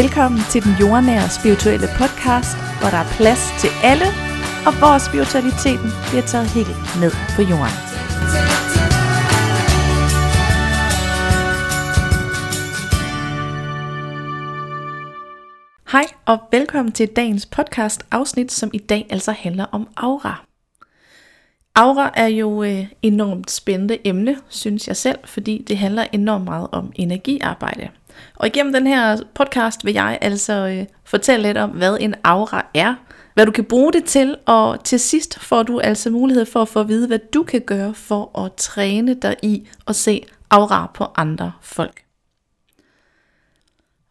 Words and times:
Velkommen 0.00 0.40
til 0.50 0.64
den 0.64 0.74
jordnære 0.80 1.28
spirituelle 1.38 1.88
podcast, 2.00 2.56
hvor 2.80 2.90
der 2.94 3.00
er 3.04 3.08
plads 3.18 3.42
til 3.60 3.70
alle, 3.90 4.08
og 4.66 4.72
hvor 4.78 4.98
spiritualiteten 5.08 5.90
bliver 6.08 6.26
taget 6.32 6.48
helt 6.56 6.76
ned 7.02 7.12
på 7.36 7.42
jorden. 7.52 7.76
Hej 15.92 16.06
og 16.26 16.38
velkommen 16.52 16.92
til 16.92 17.08
dagens 17.08 17.46
podcast 17.46 18.06
afsnit, 18.10 18.52
som 18.52 18.70
i 18.72 18.78
dag 18.78 19.06
altså 19.10 19.32
handler 19.32 19.64
om 19.64 19.88
aura. 19.96 20.44
Aura 21.74 22.10
er 22.14 22.26
jo 22.26 22.62
øh, 22.62 22.86
enormt 23.02 23.50
spændende 23.50 23.98
emne, 24.04 24.36
synes 24.48 24.88
jeg 24.88 24.96
selv, 24.96 25.18
fordi 25.24 25.64
det 25.68 25.78
handler 25.78 26.06
enormt 26.12 26.44
meget 26.44 26.68
om 26.72 26.92
energiarbejde. 26.94 27.88
Og 28.34 28.46
igennem 28.46 28.72
den 28.72 28.86
her 28.86 29.16
podcast 29.34 29.84
vil 29.84 29.94
jeg 29.94 30.18
altså 30.20 30.52
øh, 30.52 30.86
fortælle 31.04 31.42
lidt 31.42 31.58
om, 31.58 31.70
hvad 31.70 31.96
en 32.00 32.14
aura 32.24 32.66
er, 32.74 32.94
hvad 33.34 33.46
du 33.46 33.52
kan 33.52 33.64
bruge 33.64 33.92
det 33.92 34.04
til, 34.04 34.36
og 34.46 34.84
til 34.84 35.00
sidst 35.00 35.38
får 35.38 35.62
du 35.62 35.80
altså 35.80 36.10
mulighed 36.10 36.46
for 36.46 36.62
at 36.62 36.68
få 36.68 36.80
at 36.80 36.88
vide, 36.88 37.06
hvad 37.06 37.18
du 37.18 37.42
kan 37.42 37.60
gøre 37.60 37.94
for 37.94 38.44
at 38.44 38.52
træne 38.52 39.14
dig 39.14 39.36
i 39.42 39.68
at 39.88 39.96
se 39.96 40.26
aura 40.50 40.90
på 40.94 41.06
andre 41.16 41.52
folk. 41.60 42.02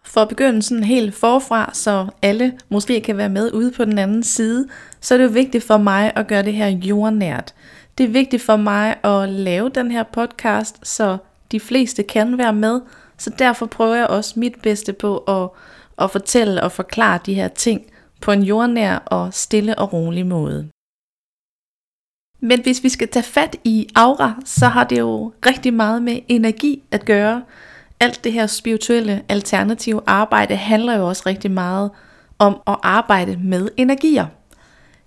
For 0.06 0.22
at 0.22 0.30
begynde 0.30 0.62
sådan 0.62 0.84
helt 0.84 1.16
forfra, 1.16 1.70
så 1.74 2.08
alle 2.22 2.58
måske 2.70 3.02
kan 3.02 3.18
være 3.18 3.30
med 3.30 3.54
ude 3.54 3.72
på 3.72 3.86
den 3.86 3.98
anden 3.98 4.24
side, 4.24 4.68
så 5.02 5.14
er 5.14 5.18
det 5.18 5.26
jo 5.26 5.30
vigtigt 5.30 5.64
for 5.64 5.78
mig 5.78 6.12
at 6.16 6.28
gøre 6.28 6.44
det 6.44 6.54
her 6.54 6.68
jordnært. 6.68 7.54
Det 7.98 8.04
er 8.04 8.08
vigtigt 8.10 8.42
for 8.42 8.56
mig 8.56 8.96
at 9.04 9.30
lave 9.30 9.70
den 9.70 9.92
her 9.92 10.04
podcast, 10.04 10.88
så 10.88 11.18
de 11.52 11.60
fleste 11.60 12.04
kan 12.04 12.38
være 12.38 12.54
med, 12.54 12.82
så 13.22 13.30
derfor 13.40 13.66
prøver 13.66 13.96
jeg 13.96 14.08
også 14.08 14.40
mit 14.40 14.56
bedste 14.64 14.94
på 14.94 15.18
at, 15.18 15.50
at 16.04 16.12
fortælle 16.12 16.64
og 16.64 16.72
forklare 16.72 17.20
de 17.26 17.34
her 17.34 17.48
ting 17.48 17.82
på 18.22 18.32
en 18.32 18.44
jordnær 18.44 18.96
og 18.98 19.34
stille 19.34 19.80
og 19.80 19.94
rolig 19.94 20.26
måde. 20.26 20.70
Men 22.40 22.62
hvis 22.62 22.84
vi 22.84 22.90
skal 22.90 23.08
tage 23.08 23.24
fat 23.24 23.56
i 23.64 23.88
aura, 23.96 24.34
så 24.46 24.66
har 24.66 24.84
det 24.84 25.00
jo 25.00 25.34
rigtig 25.46 25.74
meget 25.74 26.02
med 26.02 26.20
energi 26.28 26.84
at 26.92 27.06
gøre. 27.06 27.44
Alt 28.00 28.24
det 28.24 28.34
her 28.34 28.48
spirituelle 28.48 29.24
alternative 29.30 30.02
arbejde 30.08 30.56
handler 30.56 30.98
jo 30.98 31.08
også 31.08 31.24
rigtig 31.26 31.52
meget 31.52 31.92
om 32.40 32.62
at 32.68 32.78
arbejde 32.84 33.38
med 33.44 33.68
energier. 33.78 34.26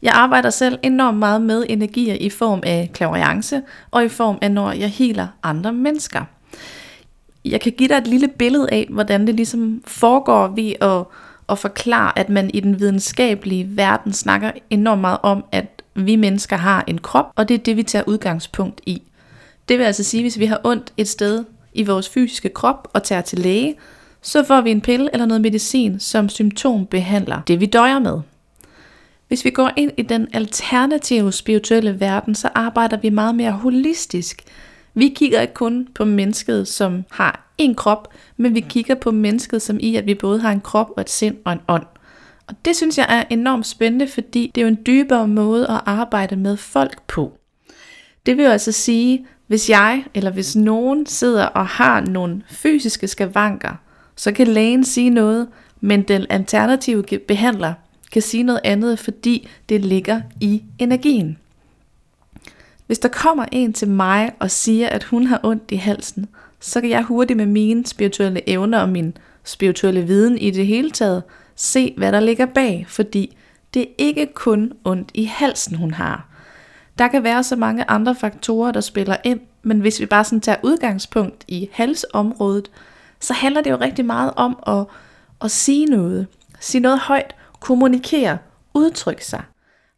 Jeg 0.03 0.13
arbejder 0.13 0.51
selv 0.51 0.79
enormt 0.83 1.19
meget 1.19 1.43
med 1.43 1.67
energier 1.69 2.15
i 2.15 2.31
form 2.31 2.63
af 2.67 2.91
klaverance 2.95 3.63
og 3.91 4.05
i 4.05 4.09
form 4.09 4.39
af 4.43 4.51
når 4.51 4.73
jeg 4.73 4.91
healer 4.91 5.29
andre 5.43 5.73
mennesker. 5.73 6.25
Jeg 7.45 7.61
kan 7.61 7.73
give 7.73 7.89
dig 7.89 7.95
et 7.95 8.07
lille 8.07 8.29
billede 8.29 8.69
af, 8.73 8.87
hvordan 8.91 9.27
det 9.27 9.35
ligesom 9.35 9.83
foregår 9.87 10.47
ved 10.47 10.73
at, 10.81 11.05
at 11.49 11.59
forklare, 11.59 12.19
at 12.19 12.29
man 12.29 12.51
i 12.55 12.61
den 12.61 12.81
videnskabelige 12.81 13.67
verden 13.77 14.13
snakker 14.13 14.51
enormt 14.71 15.01
meget 15.01 15.19
om, 15.23 15.45
at 15.53 15.83
vi 15.95 16.17
mennesker 16.17 16.57
har 16.57 16.85
en 16.87 16.99
krop, 16.99 17.27
og 17.37 17.49
det 17.49 17.55
er 17.55 17.59
det, 17.59 17.77
vi 17.77 17.83
tager 17.83 18.05
udgangspunkt 18.07 18.81
i. 18.87 19.03
Det 19.69 19.79
vil 19.79 19.85
altså 19.85 20.05
sige, 20.05 20.23
hvis 20.23 20.39
vi 20.39 20.47
har 20.47 20.61
ondt 20.65 20.93
et 20.97 21.09
sted 21.09 21.45
i 21.73 21.83
vores 21.83 22.09
fysiske 22.09 22.49
krop 22.49 22.89
og 22.93 23.03
tager 23.03 23.21
til 23.21 23.39
læge, 23.39 23.75
så 24.23 24.45
får 24.45 24.61
vi 24.61 24.71
en 24.71 24.81
pille 24.81 25.11
eller 25.13 25.27
noget 25.27 25.41
medicin, 25.41 26.01
som 26.01 26.29
symptombehandler 26.29 27.41
det, 27.47 27.61
vi 27.61 27.67
døjer 27.67 27.99
med. 27.99 28.21
Hvis 29.29 29.45
vi 29.45 29.51
går 29.51 29.71
ind 29.77 29.93
i 29.97 30.03
den 30.03 30.29
alternative 30.33 31.33
spirituelle 31.33 32.01
verden, 32.01 32.35
så 32.35 32.49
arbejder 32.55 32.97
vi 32.97 33.11
meget 33.11 33.35
mere 33.35 33.53
holistisk. 33.53 34.43
Vi 34.95 35.09
kigger 35.09 35.41
ikke 35.41 35.55
kun 35.55 35.89
på 35.95 36.05
mennesket, 36.05 36.69
som 36.69 37.05
har 37.11 37.53
en 37.59 37.75
krop, 37.75 38.09
men 38.37 38.55
vi 38.55 38.61
kigger 38.61 38.95
på 38.95 39.11
mennesket 39.11 39.63
som 39.63 39.79
i, 39.81 39.97
at 39.97 40.07
vi 40.07 40.15
både 40.15 40.41
har 40.41 40.53
en 40.53 40.61
krop 40.61 40.91
og 40.97 41.01
et 41.01 41.11
sind 41.11 41.37
og 41.45 41.53
en 41.53 41.61
ånd. 41.69 41.87
Og 42.47 42.55
det 42.65 42.77
synes 42.77 42.99
jeg 42.99 43.07
er 43.09 43.25
enormt 43.31 43.67
spændende, 43.67 44.09
fordi 44.09 44.53
det 44.55 44.61
er 44.61 44.63
jo 44.63 44.69
en 44.69 44.87
dybere 44.87 45.29
måde 45.29 45.67
at 45.67 45.81
arbejde 45.87 46.37
med 46.37 46.57
folk 46.57 47.03
på. 47.07 47.39
Det 48.27 48.37
vil 48.37 48.45
jo 48.45 48.51
altså 48.51 48.73
sige, 48.73 49.27
hvis 49.47 49.71
jeg 49.71 50.05
eller 50.15 50.31
hvis 50.31 50.57
nogen 50.57 51.07
sidder 51.07 51.45
og 51.45 51.67
har 51.67 52.01
nogle 52.01 52.43
fysiske 52.49 53.09
skavanker, 53.09 53.75
så 54.17 54.33
kan 54.33 54.47
lægen 54.47 54.85
sige 54.85 55.11
noget, 55.11 55.49
men 55.81 56.03
den 56.03 56.27
alternative 56.31 57.05
behandler 57.29 57.75
kan 58.13 58.23
sige 58.23 58.43
noget 58.43 58.61
andet, 58.65 58.99
fordi 58.99 59.49
det 59.69 59.85
ligger 59.85 60.21
i 60.41 60.63
energien. 60.79 61.39
Hvis 62.87 62.99
der 62.99 63.09
kommer 63.09 63.45
en 63.53 63.73
til 63.73 63.89
mig 63.89 64.33
og 64.41 64.51
siger, 64.51 64.89
at 64.89 65.05
hun 65.05 65.27
har 65.27 65.41
ondt 65.43 65.71
i 65.71 65.77
halsen, 65.77 66.27
så 66.61 66.81
kan 66.81 66.91
jeg 66.91 67.03
hurtigt 67.03 67.37
med 67.37 67.47
mine 67.47 67.87
spirituelle 67.87 68.49
evner 68.49 68.79
og 68.81 68.89
min 68.89 69.17
spirituelle 69.45 70.03
viden 70.03 70.39
i 70.39 70.51
det 70.51 70.67
hele 70.67 70.91
taget 70.91 71.23
se, 71.57 71.95
hvad 71.97 72.13
der 72.13 72.21
ligger 72.21 72.47
bag, 72.47 72.85
fordi 72.89 73.37
det 73.75 73.83
er 73.83 73.93
ikke 73.99 74.27
kun 74.35 74.73
ondt 74.85 75.11
i 75.15 75.25
halsen, 75.25 75.77
hun 75.77 75.95
har. 75.95 76.29
Der 76.99 77.09
kan 77.09 77.25
være 77.25 77.43
så 77.43 77.57
mange 77.57 77.91
andre 77.91 78.15
faktorer, 78.15 78.73
der 78.73 78.81
spiller 78.81 79.17
ind, 79.25 79.41
men 79.63 79.81
hvis 79.81 80.01
vi 80.01 80.07
bare 80.07 80.25
sådan 80.25 80.41
tager 80.41 80.59
udgangspunkt 80.63 81.45
i 81.49 81.69
halsområdet, 81.73 82.71
så 83.21 83.33
handler 83.33 83.61
det 83.61 83.71
jo 83.71 83.77
rigtig 83.77 84.05
meget 84.05 84.33
om 84.37 84.59
at, 84.67 84.87
at 85.45 85.51
sige 85.51 85.87
noget. 85.87 86.27
Sige 86.61 86.83
noget 86.83 86.99
højt, 86.99 87.35
kommunikere, 87.61 88.39
udtrykke 88.75 89.27
sig. 89.27 89.43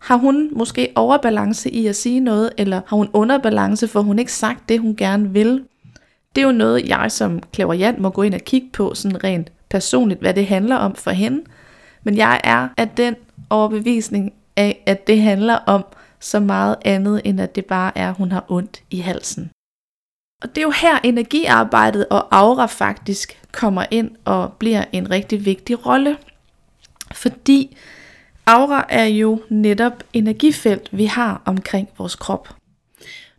Har 0.00 0.16
hun 0.16 0.50
måske 0.52 0.92
overbalance 0.94 1.70
i 1.70 1.86
at 1.86 1.96
sige 1.96 2.20
noget, 2.20 2.50
eller 2.58 2.80
har 2.86 2.96
hun 2.96 3.10
underbalance, 3.12 3.88
for 3.88 4.00
hun 4.00 4.18
ikke 4.18 4.32
sagt 4.32 4.68
det, 4.68 4.80
hun 4.80 4.96
gerne 4.96 5.32
vil? 5.32 5.64
Det 6.34 6.42
er 6.42 6.46
jo 6.46 6.52
noget, 6.52 6.88
jeg 6.88 7.12
som 7.12 7.42
klaverjant 7.52 7.98
må 7.98 8.10
gå 8.10 8.22
ind 8.22 8.34
og 8.34 8.40
kigge 8.40 8.68
på, 8.72 8.94
sådan 8.94 9.24
rent 9.24 9.52
personligt, 9.70 10.20
hvad 10.20 10.34
det 10.34 10.46
handler 10.46 10.76
om 10.76 10.94
for 10.94 11.10
hende. 11.10 11.42
Men 12.04 12.16
jeg 12.16 12.40
er 12.44 12.68
af 12.76 12.88
den 12.88 13.14
overbevisning 13.50 14.32
af, 14.56 14.82
at 14.86 15.06
det 15.06 15.20
handler 15.20 15.54
om 15.54 15.84
så 16.20 16.40
meget 16.40 16.76
andet, 16.84 17.20
end 17.24 17.40
at 17.40 17.54
det 17.54 17.64
bare 17.64 17.98
er, 17.98 18.08
at 18.08 18.16
hun 18.16 18.32
har 18.32 18.44
ondt 18.48 18.82
i 18.90 18.98
halsen. 18.98 19.50
Og 20.42 20.48
det 20.48 20.58
er 20.58 20.62
jo 20.62 20.70
her 20.70 20.98
energiarbejdet 21.04 22.06
og 22.10 22.28
aura 22.30 22.66
faktisk 22.66 23.42
kommer 23.52 23.84
ind 23.90 24.10
og 24.24 24.52
bliver 24.52 24.84
en 24.92 25.10
rigtig 25.10 25.44
vigtig 25.44 25.86
rolle. 25.86 26.16
Fordi 27.12 27.76
aura 28.46 28.86
er 28.88 29.04
jo 29.04 29.40
netop 29.48 30.04
energifelt, 30.12 30.88
vi 30.92 31.04
har 31.04 31.42
omkring 31.44 31.88
vores 31.98 32.14
krop. 32.14 32.48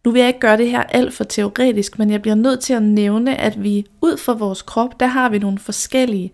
Nu 0.06 0.12
vil 0.12 0.20
jeg 0.20 0.28
ikke 0.28 0.40
gøre 0.40 0.58
det 0.58 0.70
her 0.70 0.84
alt 0.84 1.14
for 1.14 1.24
teoretisk, 1.24 2.00
men 2.00 2.10
jeg 2.10 2.22
bliver 2.22 2.36
nødt 2.36 2.60
til 2.60 2.74
at 2.74 2.84
nævne, 2.84 3.36
at 3.36 3.64
vi 3.64 3.86
ud 4.02 4.18
fra 4.18 4.34
vores 4.34 4.62
krop, 4.62 5.00
der 5.00 5.06
har 5.06 5.30
vi 5.30 5.40
nogle 5.40 5.60
forskellige 5.60 6.32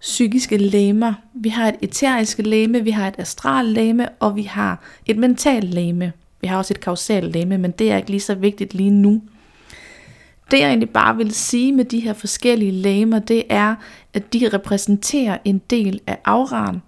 psykiske 0.00 0.56
læmer. 0.56 1.14
Vi 1.34 1.48
har 1.48 1.68
et 1.68 1.76
eterisk 1.80 2.38
læme, 2.38 2.84
vi 2.84 2.90
har 2.90 3.08
et 3.08 3.14
astral 3.18 3.64
læme, 3.64 4.08
og 4.08 4.36
vi 4.36 4.42
har 4.42 4.82
et 5.06 5.16
mentalt 5.16 5.74
læme. 5.74 6.12
Vi 6.40 6.46
har 6.46 6.58
også 6.58 6.74
et 6.74 6.80
kausalt 6.80 7.32
læme, 7.32 7.58
men 7.58 7.70
det 7.70 7.92
er 7.92 7.96
ikke 7.96 8.10
lige 8.10 8.20
så 8.20 8.34
vigtigt 8.34 8.74
lige 8.74 8.90
nu. 8.90 9.22
Det 10.50 10.60
jeg 10.60 10.68
egentlig 10.68 10.90
bare 10.90 11.16
vil 11.16 11.34
sige 11.34 11.72
med 11.72 11.84
de 11.84 12.00
her 12.00 12.12
forskellige 12.12 12.72
læmer, 12.72 13.18
det 13.18 13.42
er, 13.48 13.74
at 14.14 14.32
de 14.32 14.50
repræsenterer 14.52 15.38
en 15.44 15.58
del 15.70 16.00
af 16.06 16.18
auraen, 16.24 16.82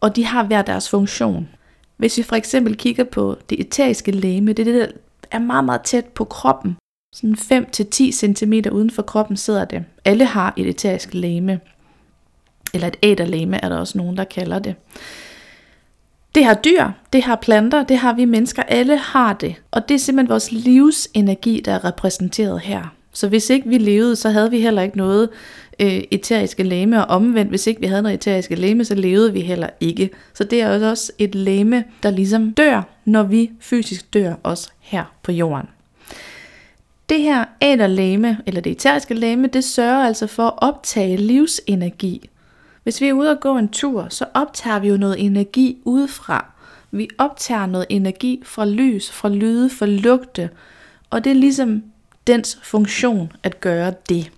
og 0.00 0.16
de 0.16 0.24
har 0.24 0.44
hver 0.44 0.62
deres 0.62 0.90
funktion. 0.90 1.48
Hvis 1.96 2.18
vi 2.18 2.22
for 2.22 2.36
eksempel 2.36 2.76
kigger 2.76 3.04
på 3.04 3.36
det 3.50 3.60
eteriske 3.60 4.10
læme, 4.10 4.52
det 4.52 4.68
er 4.68 4.72
det, 4.72 4.74
der 4.74 4.88
er 5.30 5.38
meget, 5.38 5.64
meget 5.64 5.82
tæt 5.82 6.04
på 6.04 6.24
kroppen. 6.24 6.76
Sådan 7.14 7.34
5-10 7.34 8.10
cm 8.12 8.52
uden 8.72 8.90
for 8.90 9.02
kroppen 9.02 9.36
sidder 9.36 9.64
det. 9.64 9.84
Alle 10.04 10.24
har 10.24 10.54
et 10.56 10.68
eterisk 10.68 11.14
læme. 11.14 11.60
Eller 12.74 12.88
et 12.88 12.96
æderlæme 13.02 13.64
er 13.64 13.68
der 13.68 13.76
også 13.76 13.98
nogen, 13.98 14.16
der 14.16 14.24
kalder 14.24 14.58
det. 14.58 14.74
Det 16.34 16.44
har 16.44 16.54
dyr, 16.54 16.90
det 17.12 17.22
har 17.22 17.36
planter, 17.36 17.84
det 17.84 17.98
har 17.98 18.12
vi 18.12 18.24
mennesker, 18.24 18.62
alle 18.62 18.96
har 18.96 19.32
det. 19.32 19.54
Og 19.70 19.88
det 19.88 19.94
er 19.94 19.98
simpelthen 19.98 20.30
vores 20.30 20.52
livsenergi, 20.52 21.62
der 21.64 21.72
er 21.72 21.84
repræsenteret 21.84 22.60
her. 22.60 22.95
Så 23.16 23.28
hvis 23.28 23.50
ikke 23.50 23.68
vi 23.68 23.78
levede, 23.78 24.16
så 24.16 24.30
havde 24.30 24.50
vi 24.50 24.60
heller 24.60 24.82
ikke 24.82 24.96
noget 24.96 25.28
øh, 25.80 26.02
eteriske 26.10 26.62
læme, 26.62 27.06
og 27.06 27.16
omvendt, 27.16 27.50
hvis 27.50 27.66
ikke 27.66 27.80
vi 27.80 27.86
havde 27.86 28.02
noget 28.02 28.14
eteriske 28.14 28.54
læme, 28.54 28.84
så 28.84 28.94
levede 28.94 29.32
vi 29.32 29.40
heller 29.40 29.68
ikke. 29.80 30.10
Så 30.34 30.44
det 30.44 30.60
er 30.60 30.90
også 30.90 31.12
et 31.18 31.34
læme, 31.34 31.84
der 32.02 32.10
ligesom 32.10 32.52
dør, 32.52 32.82
når 33.04 33.22
vi 33.22 33.50
fysisk 33.60 34.14
dør 34.14 34.34
også 34.42 34.70
her 34.80 35.04
på 35.22 35.32
jorden. 35.32 35.66
Det 37.08 37.20
her 37.20 37.44
æderlæme, 37.62 38.38
eller 38.46 38.60
det 38.60 38.72
eteriske 38.72 39.14
læme, 39.14 39.46
det 39.46 39.64
sørger 39.64 40.06
altså 40.06 40.26
for 40.26 40.46
at 40.46 40.54
optage 40.56 41.16
livsenergi. 41.16 42.30
Hvis 42.82 43.00
vi 43.00 43.08
er 43.08 43.12
ude 43.12 43.30
og 43.30 43.40
gå 43.40 43.58
en 43.58 43.68
tur, 43.68 44.06
så 44.10 44.24
optager 44.34 44.78
vi 44.78 44.88
jo 44.88 44.96
noget 44.96 45.24
energi 45.24 45.78
udefra. 45.84 46.46
Vi 46.90 47.08
optager 47.18 47.66
noget 47.66 47.86
energi 47.88 48.42
fra 48.44 48.64
lys, 48.66 49.10
fra 49.10 49.28
lyde, 49.28 49.70
fra 49.70 49.86
lugte, 49.86 50.50
og 51.10 51.24
det 51.24 51.30
er 51.30 51.34
ligesom 51.34 51.82
dens 52.26 52.58
funktion 52.62 53.32
at 53.42 53.60
gøre 53.60 53.94
det. 54.08 54.30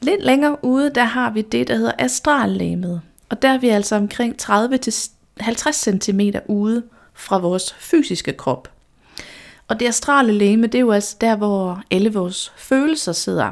Lidt 0.00 0.24
længere 0.24 0.56
ude, 0.62 0.90
der 0.94 1.04
har 1.04 1.30
vi 1.30 1.42
det, 1.42 1.68
der 1.68 1.76
hedder 1.76 1.92
astrallæmet. 1.98 3.00
Og 3.28 3.42
der 3.42 3.48
er 3.48 3.58
vi 3.58 3.68
altså 3.68 3.96
omkring 3.96 4.36
30-50 4.42 5.72
cm 5.72 6.20
ude 6.46 6.82
fra 7.14 7.38
vores 7.38 7.74
fysiske 7.78 8.32
krop. 8.32 8.68
Og 9.68 9.80
det 9.80 9.86
astrale 9.86 10.32
læme, 10.32 10.66
det 10.66 10.74
er 10.74 10.80
jo 10.80 10.90
altså 10.90 11.16
der, 11.20 11.36
hvor 11.36 11.82
alle 11.90 12.12
vores 12.12 12.52
følelser 12.56 13.12
sidder. 13.12 13.50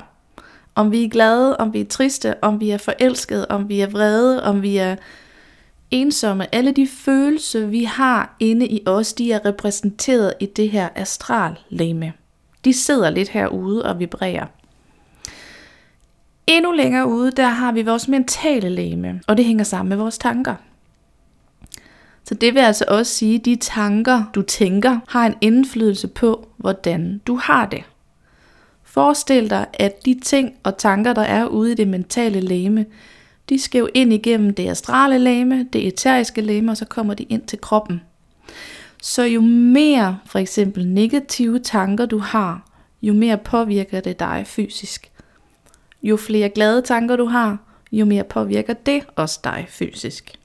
Om 0.75 0.93
vi 0.93 1.05
er 1.05 1.09
glade, 1.09 1.57
om 1.57 1.73
vi 1.73 1.81
er 1.81 1.85
triste, 1.85 2.45
om 2.45 2.61
vi 2.61 2.71
er 2.71 2.79
forelskede, 2.79 3.47
om 3.49 3.69
vi 3.69 3.81
er 3.81 3.87
vrede, 3.87 4.43
om 4.45 4.63
vi 4.63 4.77
er 4.77 4.97
ensomme. 5.91 6.55
Alle 6.55 6.73
de 6.73 6.87
følelser, 6.87 7.67
vi 7.67 7.85
har 7.85 8.37
inde 8.41 8.67
i 8.67 8.83
os, 8.87 9.13
de 9.13 9.33
er 9.33 9.45
repræsenteret 9.45 10.35
i 10.41 10.47
det 10.47 10.71
her 10.71 10.89
astrallame. 10.95 12.13
De 12.69 12.73
sidder 12.73 13.11
lidt 13.11 13.29
herude 13.29 13.85
og 13.85 13.99
vibrerer. 13.99 14.47
Endnu 16.47 16.73
længere 16.73 17.09
ude, 17.09 17.31
der 17.31 17.49
har 17.49 17.73
vi 17.73 17.83
vores 17.83 18.09
mentale 18.09 18.69
læme, 18.69 19.21
og 19.27 19.37
det 19.37 19.45
hænger 19.45 19.65
sammen 19.65 19.89
med 19.89 19.97
vores 19.97 20.19
tanker. 20.19 20.55
Så 22.25 22.35
det 22.35 22.55
vil 22.55 22.61
altså 22.61 22.85
også 22.89 23.13
sige, 23.13 23.39
at 23.39 23.45
de 23.45 23.57
tanker, 23.57 24.25
du 24.35 24.43
tænker, 24.43 25.01
har 25.09 25.27
en 25.27 25.35
indflydelse 25.41 26.09
på, 26.09 26.49
hvordan 26.57 27.21
du 27.27 27.37
har 27.37 27.67
det. 27.67 27.83
Forestil 28.85 29.51
dig, 29.51 29.67
at 29.75 30.05
de 30.05 30.21
ting 30.25 30.55
og 30.63 30.77
tanker, 30.77 31.13
der 31.13 31.23
er 31.23 31.47
ude 31.47 31.73
i 31.73 31.75
det 31.75 31.89
mentale 31.89 32.41
læme, 32.41 32.87
de 33.49 33.59
skal 33.59 33.79
jo 33.79 33.89
ind 33.95 34.13
igennem 34.13 34.55
det 34.55 34.69
astrale 34.69 35.19
læme, 35.19 35.67
det 35.73 35.87
eteriske 35.87 36.41
læme, 36.41 36.71
og 36.71 36.77
så 36.77 36.85
kommer 36.85 37.15
de 37.15 37.23
ind 37.23 37.43
til 37.43 37.61
kroppen. 37.61 38.01
Så 39.03 39.23
jo 39.23 39.41
mere 39.41 40.19
for 40.27 40.39
eksempel 40.39 40.87
negative 40.87 41.59
tanker 41.59 42.07
du 42.07 42.19
har, 42.19 42.63
jo 43.03 43.15
mere 43.15 43.39
påvirker 43.39 44.01
det 44.01 44.19
dig 44.19 44.43
fysisk. 44.47 45.11
Jo 46.03 46.17
flere 46.17 46.49
glade 46.49 46.83
tanker 46.83 47.17
du 47.17 47.25
har, 47.25 47.59
jo 47.93 48.05
mere 48.05 48.25
påvirker 48.25 48.75
det 48.75 49.03
også 49.17 49.41
dig 49.45 49.67
fysisk. 49.69 50.39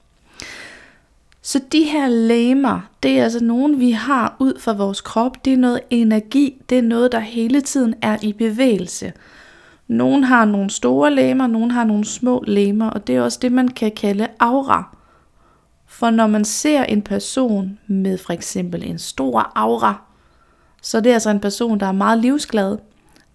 Så 1.42 1.62
de 1.72 1.84
her 1.84 2.08
læmer, 2.08 2.90
det 3.04 3.20
er 3.20 3.24
altså 3.24 3.44
nogen, 3.44 3.80
vi 3.80 3.92
har 3.92 4.36
ud 4.40 4.60
fra 4.60 4.74
vores 4.74 5.02
krop. 5.02 5.46
Det 5.46 5.54
er 5.54 5.58
noget 5.58 5.80
energi, 5.90 6.62
det 6.70 6.78
er 6.78 6.82
noget, 6.82 7.12
der 7.12 7.20
hele 7.20 7.62
tiden 7.62 7.96
er 8.02 8.18
i 8.22 8.34
bevægelse. 8.34 9.14
Nogen 9.88 10.24
har 10.24 10.46
nogle 10.46 10.70
store 10.70 11.16
læmer, 11.16 11.48
nogen 11.48 11.72
har 11.72 11.84
nogle 11.84 12.06
små 12.06 12.44
læmer, 12.48 12.90
og 12.90 13.08
det 13.08 13.16
er 13.16 13.22
også 13.22 13.40
det, 13.42 13.52
man 13.52 13.68
kan 13.68 13.92
kalde 13.92 14.28
aura. 14.40 14.96
For 15.94 16.10
når 16.10 16.28
man 16.28 16.46
ser 16.46 16.84
en 16.84 17.02
person 17.02 17.80
med 17.88 18.18
for 18.18 18.34
eksempel 18.34 18.84
en 18.84 19.00
stor 19.00 19.52
aura, 19.56 20.02
så 20.82 21.00
det 21.00 21.10
er 21.10 21.14
altså 21.14 21.30
en 21.30 21.40
person, 21.40 21.80
der 21.80 21.86
er 21.86 21.92
meget 21.92 22.20
livsglad. 22.20 22.78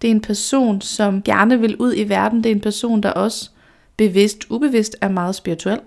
Det 0.01 0.07
er 0.07 0.11
en 0.11 0.21
person, 0.21 0.81
som 0.81 1.21
gerne 1.21 1.59
vil 1.59 1.75
ud 1.75 1.93
i 1.95 2.09
verden. 2.09 2.43
Det 2.43 2.51
er 2.51 2.55
en 2.55 2.61
person, 2.61 3.03
der 3.03 3.11
også 3.11 3.49
bevidst, 3.97 4.45
ubevidst 4.49 4.95
er 5.01 5.09
meget 5.09 5.35
spirituel. 5.35 5.79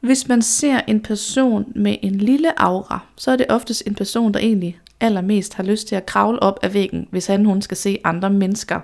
Hvis 0.00 0.28
man 0.28 0.42
ser 0.42 0.80
en 0.86 1.00
person 1.00 1.72
med 1.74 1.96
en 2.02 2.14
lille 2.14 2.62
aura, 2.62 2.98
så 3.16 3.30
er 3.30 3.36
det 3.36 3.46
oftest 3.48 3.82
en 3.86 3.94
person, 3.94 4.34
der 4.34 4.40
egentlig 4.40 4.80
allermest 5.00 5.54
har 5.54 5.64
lyst 5.64 5.88
til 5.88 5.94
at 5.94 6.06
kravle 6.06 6.42
op 6.42 6.58
af 6.62 6.74
væggen, 6.74 7.08
hvis 7.10 7.26
han 7.26 7.44
hun 7.44 7.62
skal 7.62 7.76
se 7.76 7.98
andre 8.04 8.30
mennesker. 8.30 8.80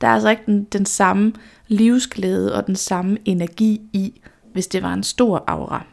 Der 0.00 0.06
er 0.06 0.12
altså 0.12 0.28
ikke 0.28 0.42
den, 0.46 0.64
den 0.64 0.86
samme 0.86 1.32
livsglæde 1.68 2.54
og 2.54 2.66
den 2.66 2.76
samme 2.76 3.18
energi 3.24 3.80
i, 3.92 4.20
hvis 4.56 4.66
det 4.66 4.82
var 4.82 4.92
en 4.92 5.02
stor 5.02 5.44
aura. 5.46 5.84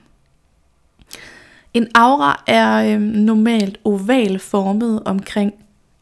En 1.73 1.87
aura 1.95 2.43
er 2.47 2.95
øh, 2.95 3.01
normalt 3.01 3.79
ovalformet 3.83 5.03
omkring 5.05 5.53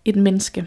et 0.05 0.15
menneske. 0.15 0.65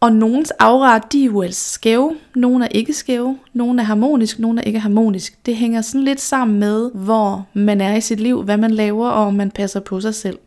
Og 0.00 0.12
nogens 0.12 0.50
aura, 0.50 0.98
de 0.98 1.20
er 1.20 1.24
jo 1.24 1.42
altså 1.42 1.70
skæve, 1.70 2.16
nogle 2.34 2.64
er 2.64 2.68
ikke 2.68 2.92
skæve, 2.92 3.38
nogle 3.52 3.80
er 3.82 3.84
harmonisk, 3.84 4.38
nogle 4.38 4.60
er 4.60 4.64
ikke 4.64 4.78
harmonisk. 4.78 5.46
Det 5.46 5.56
hænger 5.56 5.80
sådan 5.80 6.04
lidt 6.04 6.20
sammen 6.20 6.58
med, 6.60 6.90
hvor 6.94 7.46
man 7.52 7.80
er 7.80 7.96
i 7.96 8.00
sit 8.00 8.20
liv, 8.20 8.42
hvad 8.42 8.56
man 8.56 8.70
laver, 8.70 9.08
og 9.08 9.26
om 9.26 9.34
man 9.34 9.50
passer 9.50 9.80
på 9.80 10.00
sig 10.00 10.14
selv. 10.14 10.38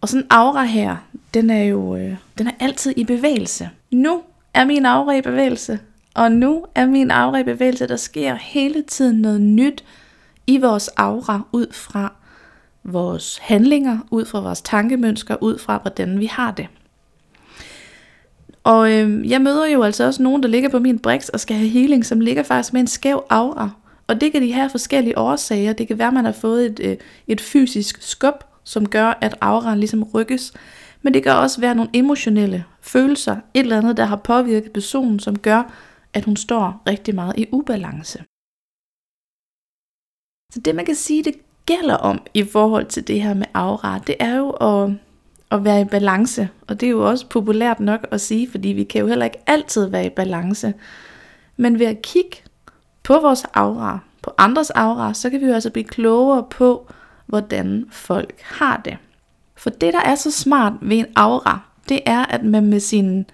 Og 0.00 0.08
sådan 0.08 0.22
en 0.22 0.26
aura 0.30 0.64
her, 0.64 0.96
den 1.34 1.50
er 1.50 1.62
jo 1.62 1.96
øh, 1.96 2.14
den 2.38 2.46
er 2.46 2.52
altid 2.60 2.94
i 2.96 3.04
bevægelse. 3.04 3.70
Nu 3.90 4.22
er 4.54 4.64
min 4.64 4.86
aura 4.86 5.12
i 5.12 5.20
bevægelse, 5.20 5.78
og 6.16 6.32
nu 6.32 6.64
er 6.74 6.86
min 6.86 7.10
aura 7.10 7.38
i 7.38 7.42
bevægelse. 7.42 7.88
Der 7.88 7.96
sker 7.96 8.34
hele 8.34 8.82
tiden 8.82 9.16
noget 9.16 9.40
nyt 9.40 9.84
i 10.46 10.58
vores 10.58 10.88
aura 10.88 11.40
ud 11.52 11.66
fra 11.72 12.12
vores 12.84 13.38
handlinger, 13.42 13.98
ud 14.10 14.24
fra 14.24 14.40
vores 14.40 14.62
tankemønsker, 14.62 15.36
ud 15.40 15.58
fra 15.58 15.78
hvordan 15.78 16.20
vi 16.20 16.26
har 16.26 16.50
det. 16.50 16.66
Og 18.64 18.92
øh, 18.92 19.30
jeg 19.30 19.40
møder 19.40 19.66
jo 19.66 19.82
altså 19.82 20.04
også 20.04 20.22
nogen, 20.22 20.42
der 20.42 20.48
ligger 20.48 20.68
på 20.68 20.78
min 20.78 20.98
brix 20.98 21.28
og 21.28 21.40
skal 21.40 21.56
have 21.56 21.68
healing, 21.68 22.06
som 22.06 22.20
ligger 22.20 22.42
faktisk 22.42 22.72
med 22.72 22.80
en 22.80 22.86
skæv 22.86 23.24
aura. 23.30 23.70
Og 24.06 24.20
det 24.20 24.32
kan 24.32 24.42
de 24.42 24.52
have 24.52 24.70
forskellige 24.70 25.18
årsager. 25.18 25.72
Det 25.72 25.88
kan 25.88 25.98
være, 25.98 26.08
at 26.08 26.14
man 26.14 26.24
har 26.24 26.32
fået 26.32 26.66
et, 26.66 26.80
øh, 26.82 26.96
et 27.26 27.40
fysisk 27.40 28.02
skub, 28.02 28.44
som 28.64 28.88
gør, 28.88 29.18
at 29.20 29.34
auraen 29.40 29.78
ligesom 29.78 30.02
rykkes. 30.02 30.52
Men 31.02 31.14
det 31.14 31.22
kan 31.22 31.32
også 31.32 31.60
være 31.60 31.74
nogle 31.74 31.90
emotionelle 31.94 32.64
følelser, 32.80 33.36
et 33.54 33.60
eller 33.60 33.78
andet, 33.78 33.96
der 33.96 34.04
har 34.04 34.16
påvirket 34.16 34.72
personen, 34.72 35.20
som 35.20 35.38
gør, 35.38 35.72
at 36.16 36.24
hun 36.24 36.36
står 36.36 36.82
rigtig 36.86 37.14
meget 37.14 37.38
i 37.38 37.46
ubalance. 37.52 38.18
Så 40.52 40.60
det 40.64 40.74
man 40.74 40.86
kan 40.86 40.94
sige, 40.94 41.24
det 41.24 41.34
gælder 41.66 41.94
om 41.94 42.26
i 42.34 42.44
forhold 42.44 42.86
til 42.86 43.06
det 43.08 43.22
her 43.22 43.34
med 43.34 43.46
aura, 43.54 43.98
det 43.98 44.16
er 44.20 44.36
jo 44.36 44.50
at 44.50 44.92
at 45.50 45.64
være 45.64 45.80
i 45.80 45.84
balance. 45.84 46.48
Og 46.66 46.80
det 46.80 46.86
er 46.86 46.90
jo 46.90 47.08
også 47.08 47.28
populært 47.28 47.80
nok 47.80 48.06
at 48.10 48.20
sige, 48.20 48.50
fordi 48.50 48.68
vi 48.68 48.84
kan 48.84 49.00
jo 49.00 49.06
heller 49.06 49.24
ikke 49.24 49.42
altid 49.46 49.86
være 49.86 50.06
i 50.06 50.10
balance. 50.10 50.74
Men 51.56 51.78
ved 51.78 51.86
at 51.86 52.02
kigge 52.02 52.36
på 53.02 53.20
vores 53.20 53.44
aura, 53.54 53.98
på 54.22 54.30
andres 54.38 54.70
aura, 54.70 55.14
så 55.14 55.30
kan 55.30 55.40
vi 55.40 55.46
jo 55.46 55.52
altså 55.52 55.70
blive 55.70 55.84
klogere 55.84 56.44
på, 56.50 56.88
hvordan 57.26 57.86
folk 57.90 58.40
har 58.40 58.80
det. 58.84 58.96
For 59.56 59.70
det, 59.70 59.94
der 59.94 60.00
er 60.00 60.14
så 60.14 60.30
smart 60.30 60.72
ved 60.80 60.96
en 60.96 61.06
aura, 61.16 61.60
det 61.88 62.00
er, 62.06 62.24
at 62.24 62.44
man 62.44 62.66
med 62.66 62.80
sin 62.80 63.26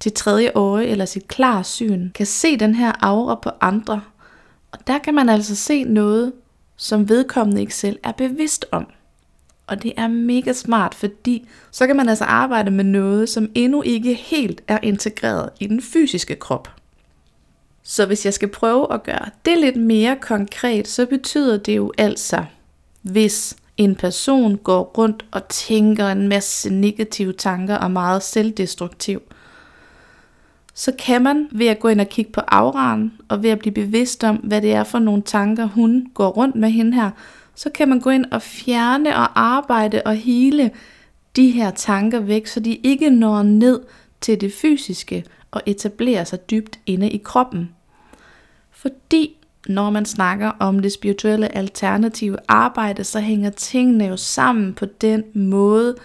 til 0.00 0.12
tredje 0.12 0.50
øje 0.54 0.86
eller 0.86 1.04
sit 1.04 1.28
klar 1.28 1.62
syn 1.62 2.10
kan 2.14 2.26
se 2.26 2.56
den 2.56 2.74
her 2.74 2.92
aura 3.00 3.34
på 3.34 3.50
andre. 3.60 4.00
Og 4.72 4.78
der 4.86 4.98
kan 4.98 5.14
man 5.14 5.28
altså 5.28 5.56
se 5.56 5.84
noget, 5.84 6.32
som 6.76 7.08
vedkommende 7.08 7.60
ikke 7.60 7.74
selv 7.74 7.98
er 8.02 8.12
bevidst 8.12 8.66
om. 8.72 8.86
Og 9.66 9.82
det 9.82 9.92
er 9.96 10.08
mega 10.08 10.52
smart, 10.52 10.94
fordi 10.94 11.48
så 11.70 11.86
kan 11.86 11.96
man 11.96 12.08
altså 12.08 12.24
arbejde 12.24 12.70
med 12.70 12.84
noget, 12.84 13.28
som 13.28 13.48
endnu 13.54 13.82
ikke 13.82 14.14
helt 14.14 14.62
er 14.68 14.78
integreret 14.82 15.50
i 15.60 15.66
den 15.66 15.82
fysiske 15.82 16.36
krop. 16.36 16.68
Så 17.82 18.06
hvis 18.06 18.24
jeg 18.24 18.34
skal 18.34 18.48
prøve 18.48 18.92
at 18.92 19.02
gøre 19.02 19.30
det 19.44 19.58
lidt 19.58 19.76
mere 19.76 20.16
konkret, 20.20 20.88
så 20.88 21.06
betyder 21.06 21.56
det 21.56 21.76
jo 21.76 21.92
altså, 21.98 22.44
hvis 23.02 23.56
en 23.76 23.94
person 23.94 24.56
går 24.56 24.82
rundt 24.98 25.24
og 25.30 25.48
tænker 25.48 26.08
en 26.08 26.28
masse 26.28 26.70
negative 26.70 27.32
tanker 27.32 27.76
og 27.76 27.90
meget 27.90 28.22
selvdestruktiv, 28.22 29.22
så 30.74 30.92
kan 30.98 31.22
man 31.22 31.48
ved 31.52 31.66
at 31.66 31.78
gå 31.78 31.88
ind 31.88 32.00
og 32.00 32.08
kigge 32.08 32.32
på 32.32 32.40
auraen 32.48 33.12
og 33.28 33.42
ved 33.42 33.50
at 33.50 33.58
blive 33.58 33.74
bevidst 33.74 34.24
om, 34.24 34.36
hvad 34.36 34.62
det 34.62 34.72
er 34.72 34.84
for 34.84 34.98
nogle 34.98 35.22
tanker, 35.22 35.64
hun 35.64 36.06
går 36.14 36.28
rundt 36.28 36.56
med 36.56 36.70
hende 36.70 36.94
her, 36.94 37.10
så 37.54 37.70
kan 37.70 37.88
man 37.88 38.00
gå 38.00 38.10
ind 38.10 38.24
og 38.30 38.42
fjerne 38.42 39.16
og 39.16 39.40
arbejde 39.40 40.02
og 40.04 40.14
hele 40.14 40.70
de 41.36 41.50
her 41.50 41.70
tanker 41.70 42.20
væk, 42.20 42.46
så 42.46 42.60
de 42.60 42.74
ikke 42.74 43.10
når 43.10 43.42
ned 43.42 43.80
til 44.20 44.40
det 44.40 44.52
fysiske 44.52 45.24
og 45.50 45.62
etablerer 45.66 46.24
sig 46.24 46.50
dybt 46.50 46.78
inde 46.86 47.10
i 47.10 47.16
kroppen. 47.24 47.70
Fordi 48.70 49.36
når 49.68 49.90
man 49.90 50.04
snakker 50.04 50.50
om 50.58 50.78
det 50.78 50.92
spirituelle 50.92 51.56
alternative 51.56 52.36
arbejde, 52.48 53.04
så 53.04 53.20
hænger 53.20 53.50
tingene 53.50 54.04
jo 54.04 54.16
sammen 54.16 54.74
på 54.74 54.84
den 54.84 55.24
måde. 55.34 55.96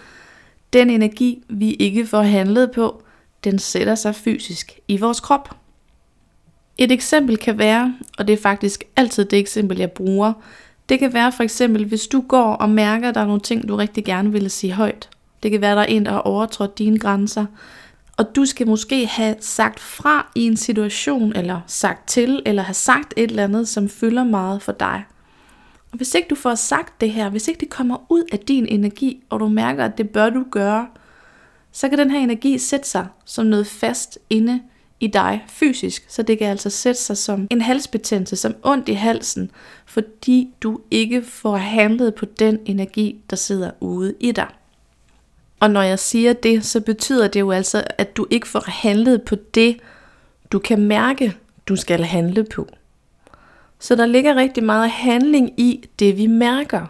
Den 0.72 0.90
energi, 0.90 1.44
vi 1.48 1.70
ikke 1.70 2.06
får 2.06 2.22
handlet 2.22 2.70
på, 2.70 3.02
den 3.44 3.58
sætter 3.58 3.94
sig 3.94 4.14
fysisk 4.14 4.78
i 4.88 4.96
vores 4.96 5.20
krop. 5.20 5.56
Et 6.78 6.92
eksempel 6.92 7.36
kan 7.36 7.58
være, 7.58 7.94
og 8.18 8.28
det 8.28 8.32
er 8.32 8.42
faktisk 8.42 8.84
altid 8.96 9.24
det 9.24 9.38
eksempel, 9.38 9.78
jeg 9.78 9.90
bruger, 9.90 10.32
det 10.88 10.98
kan 10.98 11.14
være 11.14 11.32
for 11.32 11.42
eksempel, 11.42 11.84
hvis 11.84 12.06
du 12.06 12.24
går 12.28 12.52
og 12.54 12.70
mærker, 12.70 13.08
at 13.08 13.14
der 13.14 13.20
er 13.20 13.26
nogle 13.26 13.40
ting, 13.40 13.68
du 13.68 13.76
rigtig 13.76 14.04
gerne 14.04 14.32
ville 14.32 14.48
sige 14.48 14.72
højt. 14.72 15.08
Det 15.42 15.50
kan 15.50 15.60
være, 15.60 15.70
at 15.70 15.76
der 15.76 15.82
er 15.82 15.86
en, 15.86 16.06
der 16.06 16.12
har 16.12 16.18
overtrådt 16.18 16.78
dine 16.78 16.98
grænser. 16.98 17.46
Og 18.16 18.36
du 18.36 18.44
skal 18.44 18.66
måske 18.66 19.06
have 19.06 19.36
sagt 19.40 19.80
fra 19.80 20.32
i 20.34 20.46
en 20.46 20.56
situation, 20.56 21.32
eller 21.36 21.60
sagt 21.66 22.08
til, 22.08 22.42
eller 22.46 22.62
have 22.62 22.74
sagt 22.74 23.14
et 23.16 23.30
eller 23.30 23.44
andet, 23.44 23.68
som 23.68 23.88
fylder 23.88 24.24
meget 24.24 24.62
for 24.62 24.72
dig. 24.72 25.04
Og 25.92 25.96
hvis 25.96 26.14
ikke 26.14 26.28
du 26.28 26.34
får 26.34 26.54
sagt 26.54 27.00
det 27.00 27.10
her, 27.10 27.30
hvis 27.30 27.48
ikke 27.48 27.60
det 27.60 27.70
kommer 27.70 27.96
ud 28.08 28.24
af 28.32 28.38
din 28.38 28.66
energi, 28.66 29.22
og 29.30 29.40
du 29.40 29.48
mærker, 29.48 29.84
at 29.84 29.98
det 29.98 30.10
bør 30.10 30.30
du 30.30 30.44
gøre, 30.50 30.86
så 31.72 31.88
kan 31.88 31.98
den 31.98 32.10
her 32.10 32.18
energi 32.18 32.58
sætte 32.58 32.88
sig 32.88 33.06
som 33.24 33.46
noget 33.46 33.66
fast 33.66 34.18
inde 34.30 34.62
i 35.00 35.06
dig 35.06 35.44
fysisk, 35.48 36.04
så 36.08 36.22
det 36.22 36.38
kan 36.38 36.46
altså 36.46 36.70
sætte 36.70 37.00
sig 37.00 37.16
som 37.16 37.46
en 37.50 37.60
halsbetændelse, 37.60 38.36
som 38.36 38.54
ondt 38.62 38.88
i 38.88 38.92
halsen, 38.92 39.50
fordi 39.86 40.54
du 40.62 40.80
ikke 40.90 41.22
får 41.22 41.56
handlet 41.56 42.14
på 42.14 42.24
den 42.24 42.58
energi, 42.64 43.20
der 43.30 43.36
sidder 43.36 43.70
ude 43.80 44.14
i 44.20 44.32
dig. 44.32 44.48
Og 45.60 45.70
når 45.70 45.82
jeg 45.82 45.98
siger 45.98 46.32
det, 46.32 46.64
så 46.64 46.80
betyder 46.80 47.28
det 47.28 47.40
jo 47.40 47.50
altså, 47.50 47.84
at 47.98 48.16
du 48.16 48.26
ikke 48.30 48.48
får 48.48 48.64
handlet 48.66 49.22
på 49.22 49.34
det, 49.54 49.76
du 50.52 50.58
kan 50.58 50.80
mærke, 50.80 51.36
du 51.68 51.76
skal 51.76 52.04
handle 52.04 52.44
på. 52.44 52.68
Så 53.78 53.96
der 53.96 54.06
ligger 54.06 54.34
rigtig 54.34 54.64
meget 54.64 54.90
handling 54.90 55.60
i 55.60 55.88
det, 55.98 56.16
vi 56.16 56.26
mærker. 56.26 56.86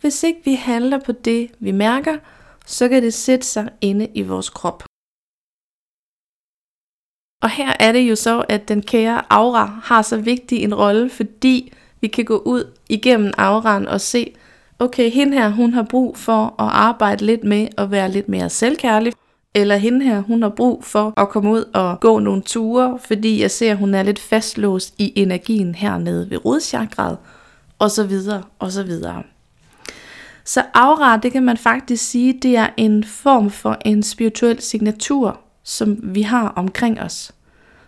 Hvis 0.00 0.22
ikke 0.22 0.40
vi 0.44 0.54
handler 0.54 0.98
på 0.98 1.12
det, 1.12 1.50
vi 1.58 1.70
mærker, 1.70 2.16
så 2.66 2.88
kan 2.88 3.02
det 3.02 3.14
sætte 3.14 3.46
sig 3.46 3.68
inde 3.80 4.08
i 4.14 4.22
vores 4.22 4.50
krop. 4.50 4.82
Og 7.42 7.50
her 7.50 7.72
er 7.80 7.92
det 7.92 8.00
jo 8.10 8.16
så, 8.16 8.44
at 8.48 8.68
den 8.68 8.82
kære 8.82 9.22
aura 9.30 9.64
har 9.64 10.02
så 10.02 10.16
vigtig 10.16 10.62
en 10.62 10.74
rolle, 10.74 11.10
fordi 11.10 11.72
vi 12.00 12.08
kan 12.08 12.24
gå 12.24 12.38
ud 12.38 12.64
igennem 12.88 13.32
auraen 13.38 13.88
og 13.88 14.00
se, 14.00 14.34
okay, 14.78 15.10
hende 15.10 15.38
her, 15.38 15.48
hun 15.48 15.74
har 15.74 15.82
brug 15.82 16.16
for 16.16 16.44
at 16.44 16.68
arbejde 16.72 17.26
lidt 17.26 17.44
med 17.44 17.68
at 17.78 17.90
være 17.90 18.10
lidt 18.10 18.28
mere 18.28 18.50
selvkærlig. 18.50 19.12
Eller 19.54 19.76
hende 19.76 20.04
her, 20.04 20.20
hun 20.20 20.42
har 20.42 20.48
brug 20.48 20.84
for 20.84 21.20
at 21.20 21.28
komme 21.28 21.50
ud 21.50 21.64
og 21.74 22.00
gå 22.00 22.18
nogle 22.18 22.42
ture, 22.42 22.98
fordi 22.98 23.42
jeg 23.42 23.50
ser, 23.50 23.70
at 23.70 23.78
hun 23.78 23.94
er 23.94 24.02
lidt 24.02 24.18
fastlåst 24.18 24.94
i 24.98 25.12
energien 25.16 25.74
hernede 25.74 26.30
ved 26.30 26.44
rodchakraet, 26.44 27.18
og 27.78 27.90
så 27.90 28.06
videre, 28.06 28.42
og 28.58 28.72
så 28.72 28.82
videre. 28.82 29.22
Så 30.44 30.62
aura, 30.74 31.16
det 31.16 31.32
kan 31.32 31.42
man 31.42 31.56
faktisk 31.56 32.10
sige, 32.10 32.38
det 32.42 32.56
er 32.56 32.68
en 32.76 33.04
form 33.04 33.50
for 33.50 33.76
en 33.84 34.02
spirituel 34.02 34.60
signatur, 34.60 35.40
som 35.62 35.98
vi 36.02 36.22
har 36.22 36.48
omkring 36.48 37.00
os. 37.00 37.32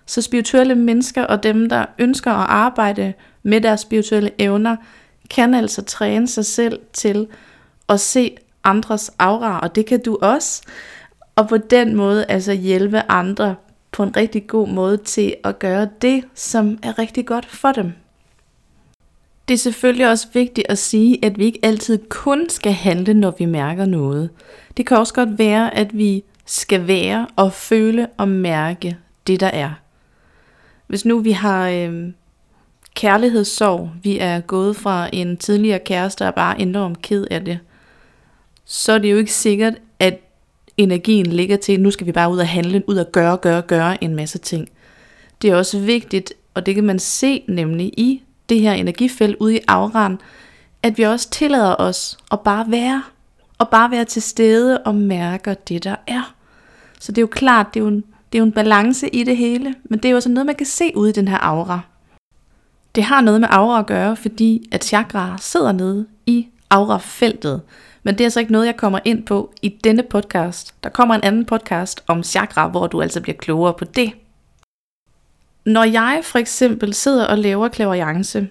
Så 0.06 0.22
spirituelle 0.22 0.74
mennesker 0.74 1.24
og 1.24 1.42
dem, 1.42 1.68
der 1.68 1.86
ønsker 1.98 2.32
at 2.32 2.50
arbejde 2.50 3.12
med 3.42 3.60
deres 3.60 3.80
spirituelle 3.80 4.30
evner, 4.38 4.76
kan 5.30 5.54
altså 5.54 5.82
træne 5.82 6.28
sig 6.28 6.44
selv 6.44 6.80
til 6.92 7.26
at 7.88 8.00
se 8.00 8.36
andres 8.64 9.10
aura, 9.18 9.58
og 9.58 9.74
det 9.74 9.86
kan 9.86 10.02
du 10.02 10.18
også. 10.22 10.62
Og 11.36 11.48
på 11.48 11.56
den 11.56 11.96
måde 11.96 12.24
altså 12.28 12.52
hjælpe 12.52 13.02
andre 13.10 13.54
på 13.92 14.02
en 14.02 14.16
rigtig 14.16 14.46
god 14.46 14.68
måde 14.68 14.96
til 14.96 15.34
at 15.44 15.58
gøre 15.58 15.88
det, 16.02 16.24
som 16.34 16.78
er 16.82 16.98
rigtig 16.98 17.26
godt 17.26 17.46
for 17.46 17.72
dem. 17.72 17.92
Det 19.48 19.54
er 19.54 19.58
selvfølgelig 19.58 20.10
også 20.10 20.26
vigtigt 20.34 20.66
at 20.70 20.78
sige, 20.78 21.24
at 21.24 21.38
vi 21.38 21.44
ikke 21.44 21.58
altid 21.62 21.98
kun 22.08 22.48
skal 22.48 22.72
handle, 22.72 23.14
når 23.14 23.34
vi 23.38 23.44
mærker 23.44 23.86
noget. 23.86 24.30
Det 24.76 24.86
kan 24.86 24.96
også 24.96 25.14
godt 25.14 25.38
være, 25.38 25.74
at 25.74 25.98
vi 25.98 26.24
skal 26.46 26.86
være 26.86 27.26
og 27.36 27.52
føle 27.52 28.06
og 28.16 28.28
mærke 28.28 28.96
det, 29.26 29.40
der 29.40 29.46
er. 29.46 29.70
Hvis 30.86 31.04
nu 31.04 31.18
vi 31.18 31.32
har 31.32 31.68
øh, 31.68 32.12
kærlighedssorg, 32.94 33.90
vi 34.02 34.18
er 34.18 34.40
gået 34.40 34.76
fra 34.76 35.08
en 35.12 35.36
tidligere 35.36 35.78
kæreste 35.78 36.22
og 36.22 36.26
er 36.26 36.30
bare 36.30 36.60
enormt 36.60 37.02
ked 37.02 37.26
af 37.30 37.44
det, 37.44 37.58
så 38.64 38.92
er 38.92 38.98
det 38.98 39.12
jo 39.12 39.16
ikke 39.16 39.32
sikkert, 39.32 39.74
at 39.98 40.20
energien 40.76 41.26
ligger 41.26 41.56
til, 41.56 41.80
nu 41.80 41.90
skal 41.90 42.06
vi 42.06 42.12
bare 42.12 42.32
ud 42.32 42.38
og 42.38 42.48
handle, 42.48 42.82
ud 42.86 42.96
og 42.96 43.12
gøre, 43.12 43.36
gøre, 43.36 43.62
gøre 43.62 44.04
en 44.04 44.16
masse 44.16 44.38
ting. 44.38 44.68
Det 45.42 45.50
er 45.50 45.56
også 45.56 45.78
vigtigt, 45.78 46.32
og 46.54 46.66
det 46.66 46.74
kan 46.74 46.84
man 46.84 46.98
se 46.98 47.44
nemlig 47.48 47.86
i 47.86 48.22
det 48.48 48.60
her 48.60 48.72
energifelt 48.72 49.36
ude 49.40 49.56
i 49.56 49.60
auraen, 49.68 50.20
at 50.82 50.98
vi 50.98 51.02
også 51.02 51.30
tillader 51.30 51.76
os 51.78 52.18
at 52.32 52.40
bare 52.40 52.70
være, 52.70 53.02
og 53.58 53.68
bare 53.68 53.90
være 53.90 54.04
til 54.04 54.22
stede 54.22 54.78
og 54.78 54.94
mærke 54.94 55.56
det, 55.68 55.84
der 55.84 55.96
er. 56.06 56.34
Så 57.00 57.12
det 57.12 57.18
er 57.18 57.22
jo 57.22 57.26
klart, 57.26 57.74
det 57.74 57.80
er 57.80 57.84
jo 57.84 57.88
en, 57.88 58.04
det 58.32 58.38
er 58.38 58.40
jo 58.40 58.44
en 58.44 58.52
balance 58.52 59.08
i 59.08 59.24
det 59.24 59.36
hele, 59.36 59.74
men 59.84 59.98
det 59.98 60.04
er 60.04 60.10
jo 60.10 60.16
også 60.16 60.28
noget, 60.28 60.46
man 60.46 60.54
kan 60.54 60.66
se 60.66 60.92
ude 60.94 61.10
i 61.10 61.12
den 61.12 61.28
her 61.28 61.38
aura. 61.38 61.80
Det 62.94 63.04
har 63.04 63.20
noget 63.20 63.40
med 63.40 63.48
aura 63.50 63.78
at 63.78 63.86
gøre, 63.86 64.16
fordi 64.16 64.68
at 64.72 64.84
chakra 64.84 65.36
sidder 65.40 65.72
nede 65.72 66.06
i 66.26 66.48
aurafeltet. 66.70 67.60
Men 68.02 68.14
det 68.14 68.20
er 68.20 68.26
altså 68.26 68.40
ikke 68.40 68.52
noget, 68.52 68.66
jeg 68.66 68.76
kommer 68.76 68.98
ind 69.04 69.26
på 69.26 69.52
i 69.62 69.68
denne 69.68 70.02
podcast. 70.02 70.74
Der 70.84 70.90
kommer 70.90 71.14
en 71.14 71.24
anden 71.24 71.44
podcast 71.44 72.02
om 72.06 72.22
chakra, 72.22 72.68
hvor 72.68 72.86
du 72.86 73.02
altså 73.02 73.20
bliver 73.20 73.36
klogere 73.36 73.74
på 73.74 73.84
det. 73.84 74.12
Når 75.64 75.84
jeg 75.84 76.20
for 76.22 76.38
eksempel 76.38 76.94
sidder 76.94 77.26
og 77.26 77.38
laver 77.38 77.68
klaverjance, 77.68 78.48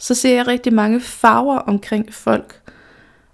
så 0.00 0.14
ser 0.14 0.34
jeg 0.34 0.46
rigtig 0.46 0.72
mange 0.72 1.00
farver 1.00 1.58
omkring 1.58 2.14
folk. 2.14 2.60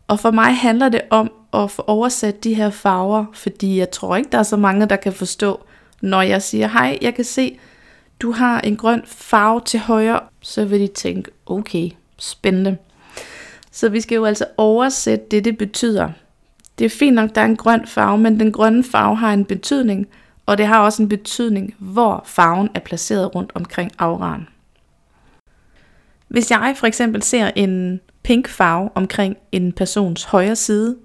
Og 0.09 0.21
for 0.21 0.31
mig 0.31 0.57
handler 0.57 0.89
det 0.89 1.01
om 1.11 1.33
at 1.55 1.71
få 1.71 1.85
oversat 1.87 2.45
de 2.45 2.55
her 2.55 2.71
farver, 2.71 3.25
fordi 3.35 3.79
jeg 3.79 3.91
tror 3.91 4.17
ikke, 4.17 4.29
der 4.33 4.39
er 4.39 4.43
så 4.43 4.57
mange, 4.57 4.87
der 4.87 4.97
kan 4.97 5.13
forstå, 5.13 5.65
når 6.01 6.23
jeg 6.23 6.43
siger, 6.43 6.69
hej, 6.69 6.99
jeg 7.03 7.15
kan 7.15 7.25
se, 7.25 7.59
du 8.21 8.33
har 8.33 8.61
en 8.61 8.77
grøn 8.77 9.03
farve 9.07 9.61
til 9.65 9.81
højre, 9.81 10.21
så 10.41 10.65
vil 10.65 10.81
de 10.81 10.87
tænke, 10.87 11.31
okay, 11.47 11.91
spændende. 12.19 12.77
Så 13.71 13.89
vi 13.89 14.01
skal 14.01 14.17
jo 14.17 14.25
altså 14.25 14.47
oversætte 14.57 15.27
det, 15.31 15.45
det 15.45 15.59
betyder. 15.59 16.11
Det 16.79 16.85
er 16.85 16.91
fint 16.91 17.15
nok, 17.15 17.35
der 17.35 17.41
er 17.41 17.45
en 17.45 17.57
grøn 17.57 17.87
farve, 17.87 18.19
men 18.19 18.41
den 18.41 18.53
grønne 18.53 18.85
farve 18.85 19.17
har 19.17 19.33
en 19.33 19.45
betydning, 19.45 20.07
og 20.53 20.59
det 20.59 20.67
har 20.67 20.81
også 20.81 21.03
en 21.03 21.09
betydning, 21.09 21.75
hvor 21.79 22.23
farven 22.27 22.69
er 22.75 22.81
placeret 22.81 23.35
rundt 23.35 23.53
omkring 23.55 23.93
auraen. 23.99 24.49
Hvis 26.29 26.51
jeg 26.51 26.75
for 26.77 26.87
eksempel 26.87 27.23
ser 27.23 27.51
en 27.57 28.01
pink 28.23 28.49
farve 28.49 28.91
omkring 28.95 29.37
en 29.53 29.73
persons 29.73 30.25
højre 30.25 30.57
side, 30.57 30.97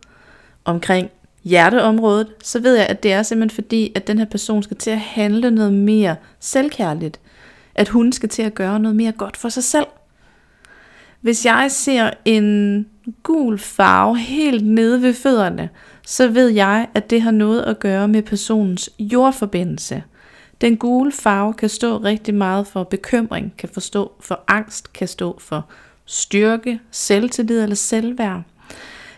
omkring 0.66 1.10
hjerteområdet, 1.44 2.28
så 2.44 2.60
ved 2.60 2.76
jeg, 2.76 2.88
at 2.88 3.04
det 3.04 3.14
er 3.14 3.24
simpelthen 3.24 3.64
fordi, 3.64 3.92
at 3.96 4.08
den 4.08 4.18
her 4.18 4.26
person 4.26 4.64
skal 4.64 4.78
til 4.78 4.92
at 4.92 5.00
handle 5.00 5.52
noget 5.52 5.74
mere 5.74 6.16
selvkærligt. 6.40 7.20
At 7.76 7.90
hun 7.90 8.12
skal 8.12 8.30
til 8.30 8.42
at 8.42 8.56
gøre 8.56 8.80
noget 8.80 8.96
mere 8.96 9.12
godt 9.12 9.38
for 9.38 9.50
sig 9.50 9.64
selv. 9.64 9.88
Hvis 11.22 11.46
jeg 11.46 11.72
ser 11.72 12.10
en 12.26 12.88
gul 13.24 13.60
farve 13.60 14.18
helt 14.18 14.66
nede 14.66 15.02
ved 15.02 15.14
fødderne, 15.14 15.70
så 16.10 16.28
ved 16.28 16.50
jeg, 16.50 16.88
at 16.94 17.10
det 17.10 17.22
har 17.22 17.32
noget 17.32 17.62
at 17.62 17.80
gøre 17.80 18.08
med 18.08 18.22
personens 18.22 18.90
jordforbindelse. 19.00 20.04
Den 20.62 20.78
gule 20.78 21.12
farve 21.12 21.54
kan 21.54 21.70
stå 21.70 21.98
rigtig 21.98 22.36
meget 22.36 22.68
for 22.68 22.84
bekymring, 22.84 23.54
kan 23.58 23.70
forstå 23.70 24.12
for 24.20 24.44
angst, 24.48 24.94
kan 24.94 25.08
stå 25.08 25.40
for 25.40 25.70
styrke, 26.06 26.80
selvtillid 26.92 27.64
eller 27.64 27.76
selvværd. 27.76 28.42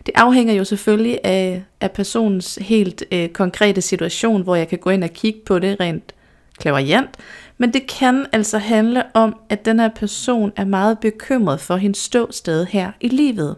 Det 0.05 0.11
afhænger 0.15 0.53
jo 0.53 0.63
selvfølgelig 0.63 1.19
af, 1.23 1.63
af 1.81 1.91
personens 1.91 2.59
helt 2.61 3.03
øh, 3.11 3.29
konkrete 3.29 3.81
situation, 3.81 4.41
hvor 4.41 4.55
jeg 4.55 4.67
kan 4.67 4.79
gå 4.79 4.89
ind 4.89 5.03
og 5.03 5.09
kigge 5.09 5.39
på 5.45 5.59
det 5.59 5.79
rent 5.79 6.13
klaverjant, 6.57 7.17
men 7.57 7.73
det 7.73 7.87
kan 7.87 8.25
altså 8.31 8.57
handle 8.57 9.03
om, 9.13 9.35
at 9.49 9.65
den 9.65 9.79
her 9.79 9.89
person 9.89 10.51
er 10.55 10.65
meget 10.65 10.99
bekymret 10.99 11.59
for 11.59 11.75
hendes 11.77 11.97
ståsted 11.97 12.65
her 12.65 12.91
i 13.01 13.07
livet. 13.07 13.55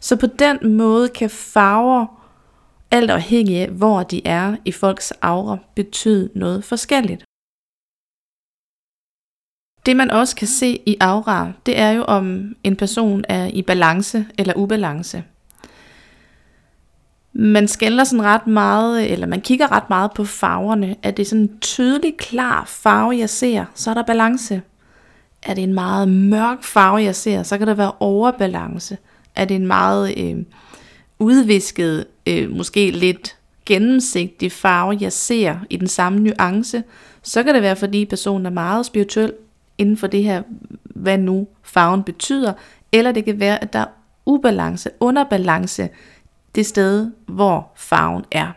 Så 0.00 0.16
på 0.16 0.26
den 0.26 0.76
måde 0.76 1.08
kan 1.08 1.30
farver, 1.30 2.23
alt 2.94 3.10
afhængig 3.10 3.56
af 3.56 3.68
hvor 3.68 4.02
de 4.02 4.26
er 4.26 4.56
i 4.64 4.72
folks 4.72 5.12
aura, 5.22 5.58
betyde 5.74 6.30
noget 6.34 6.64
forskelligt. 6.64 7.24
Det 9.86 9.96
man 9.96 10.10
også 10.10 10.36
kan 10.36 10.48
se 10.48 10.80
i 10.86 10.96
aura, 11.00 11.52
det 11.66 11.78
er 11.78 11.90
jo 11.90 12.02
om 12.02 12.54
en 12.64 12.76
person 12.76 13.24
er 13.28 13.46
i 13.46 13.62
balance 13.62 14.26
eller 14.38 14.54
ubalance 14.56 15.24
man 17.34 17.68
skælder 17.68 18.04
sådan 18.04 18.24
ret 18.24 18.46
meget, 18.46 19.12
eller 19.12 19.26
man 19.26 19.40
kigger 19.40 19.72
ret 19.72 19.90
meget 19.90 20.10
på 20.12 20.24
farverne. 20.24 20.96
Er 21.02 21.10
det 21.10 21.26
sådan 21.26 21.42
en 21.42 21.58
tydelig, 21.60 22.16
klar 22.16 22.64
farve, 22.66 23.18
jeg 23.18 23.30
ser, 23.30 23.64
så 23.74 23.90
er 23.90 23.94
der 23.94 24.02
balance. 24.02 24.62
Er 25.42 25.54
det 25.54 25.64
en 25.64 25.74
meget 25.74 26.08
mørk 26.08 26.62
farve, 26.62 27.02
jeg 27.02 27.14
ser, 27.14 27.42
så 27.42 27.58
kan 27.58 27.66
der 27.66 27.74
være 27.74 27.92
overbalance. 28.00 28.98
Er 29.34 29.44
det 29.44 29.54
en 29.54 29.66
meget 29.66 30.18
øh, 30.18 30.44
udvisket, 31.18 32.06
øh, 32.28 32.50
måske 32.50 32.90
lidt 32.90 33.36
gennemsigtig 33.66 34.52
farve, 34.52 34.98
jeg 35.00 35.12
ser 35.12 35.56
i 35.70 35.76
den 35.76 35.88
samme 35.88 36.18
nuance, 36.18 36.82
så 37.22 37.42
kan 37.42 37.54
det 37.54 37.62
være, 37.62 37.76
fordi 37.76 38.04
personen 38.04 38.46
er 38.46 38.50
meget 38.50 38.86
spirituel 38.86 39.32
inden 39.78 39.96
for 39.96 40.06
det 40.06 40.22
her, 40.22 40.42
hvad 40.84 41.18
nu 41.18 41.48
farven 41.62 42.02
betyder, 42.02 42.52
eller 42.92 43.12
det 43.12 43.24
kan 43.24 43.40
være, 43.40 43.62
at 43.62 43.72
der 43.72 43.78
er 43.78 43.86
ubalance, 44.26 44.90
underbalance 45.00 45.88
det 46.54 46.66
sted, 46.66 47.10
hvor 47.26 47.72
farven 47.76 48.24
er. 48.30 48.52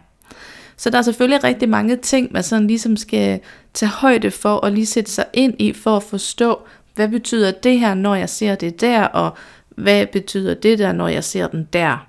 Så 0.77 0.89
der 0.89 0.97
er 0.97 1.01
selvfølgelig 1.01 1.43
rigtig 1.43 1.69
mange 1.69 1.95
ting, 1.95 2.33
man 2.33 2.43
sådan 2.43 2.67
ligesom 2.67 2.97
skal 2.97 3.39
tage 3.73 3.89
højde 3.89 4.31
for 4.31 4.53
og 4.53 4.71
lige 4.71 4.85
sætte 4.85 5.11
sig 5.11 5.25
ind 5.33 5.53
i 5.59 5.73
for 5.73 5.95
at 5.97 6.03
forstå, 6.03 6.59
hvad 6.95 7.07
betyder 7.07 7.51
det 7.51 7.79
her, 7.79 7.93
når 7.93 8.15
jeg 8.15 8.29
ser 8.29 8.55
det 8.55 8.81
der, 8.81 9.03
og 9.03 9.37
hvad 9.69 10.05
betyder 10.05 10.53
det 10.53 10.79
der, 10.79 10.91
når 10.91 11.07
jeg 11.07 11.23
ser 11.23 11.47
den 11.47 11.67
der. 11.73 12.07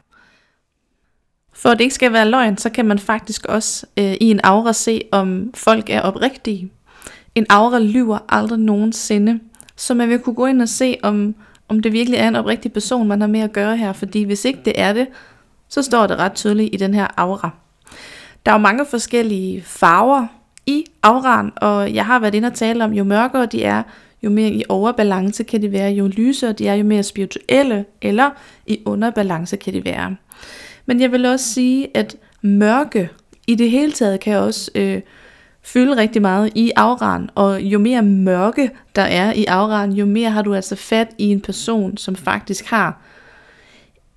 For 1.59 1.69
at 1.69 1.79
det 1.79 1.85
ikke 1.85 1.95
skal 1.95 2.12
være 2.12 2.31
løgn, 2.31 2.59
så 2.59 2.71
kan 2.71 2.87
man 2.87 2.99
faktisk 2.99 3.47
også 3.47 3.87
øh, 3.97 4.15
i 4.21 4.31
en 4.31 4.41
aura 4.45 4.73
se, 4.73 5.03
om 5.12 5.50
folk 5.55 5.91
er 5.91 6.00
oprigtige. 6.00 6.71
En 7.35 7.47
aura 7.50 7.79
lyver 7.79 8.19
aldrig 8.29 8.59
nogensinde, 8.59 9.41
så 9.77 9.95
man 9.95 10.09
vil 10.09 10.19
kunne 10.19 10.35
gå 10.35 10.47
ind 10.47 10.62
og 10.62 10.69
se, 10.69 10.97
om, 11.03 11.35
om 11.69 11.81
det 11.81 11.93
virkelig 11.93 12.19
er 12.19 12.29
en 12.29 12.37
oprigtig 12.37 12.73
person, 12.73 13.09
man 13.09 13.21
har 13.21 13.29
med 13.29 13.41
at 13.41 13.53
gøre 13.53 13.77
her, 13.77 13.93
fordi 13.93 14.23
hvis 14.23 14.45
ikke 14.45 14.61
det 14.65 14.73
er 14.77 14.93
det, 14.93 15.07
så 15.69 15.83
står 15.83 16.07
det 16.07 16.17
ret 16.17 16.33
tydeligt 16.33 16.75
i 16.75 16.77
den 16.77 16.95
her 16.95 17.07
aura. 17.17 17.50
Der 18.47 18.53
er 18.53 18.57
jo 18.57 18.62
mange 18.62 18.87
forskellige 18.87 19.62
farver 19.62 20.27
i 20.67 20.85
auraen, 21.03 21.53
og 21.57 21.95
jeg 21.95 22.07
har 22.07 22.19
været 22.19 22.35
inde 22.35 22.49
og 22.49 22.55
tale 22.55 22.85
om, 22.85 22.93
jo 22.93 23.05
mørkere 23.05 23.47
de 23.47 23.65
er, 23.65 23.83
jo 24.23 24.31
mere 24.31 24.50
i 24.50 24.62
overbalance 24.69 25.45
kan 25.45 25.62
de 25.62 25.73
være, 25.73 25.91
jo 25.91 26.07
lysere 26.07 26.53
de 26.53 26.69
er, 26.69 26.75
jo 26.75 26.85
mere 26.85 27.03
spirituelle, 27.03 27.85
eller 28.03 28.31
i 28.67 28.83
underbalance 28.85 29.57
kan 29.57 29.73
de 29.73 29.85
være. 29.85 30.17
Men 30.88 31.00
jeg 31.00 31.12
vil 31.12 31.26
også 31.26 31.45
sige, 31.45 31.97
at 31.97 32.16
mørke 32.42 33.11
i 33.47 33.54
det 33.54 33.71
hele 33.71 33.92
taget 33.92 34.21
kan 34.21 34.37
også 34.37 34.71
øh, 34.75 35.00
fylde 35.62 35.97
rigtig 35.97 36.23
meget 36.23 36.52
i 36.54 36.73
afran. 36.76 37.30
og 37.35 37.62
jo 37.62 37.78
mere 37.78 38.02
mørke 38.02 38.71
der 38.97 39.02
er 39.02 39.33
i 39.33 39.45
afran, 39.45 39.92
jo 39.92 40.07
mere 40.07 40.30
har 40.30 40.42
du 40.42 40.54
altså 40.54 40.76
fat 40.76 41.09
i 41.18 41.25
en 41.25 41.40
person, 41.40 41.97
som 41.97 42.16
faktisk 42.16 42.66
har 42.66 43.02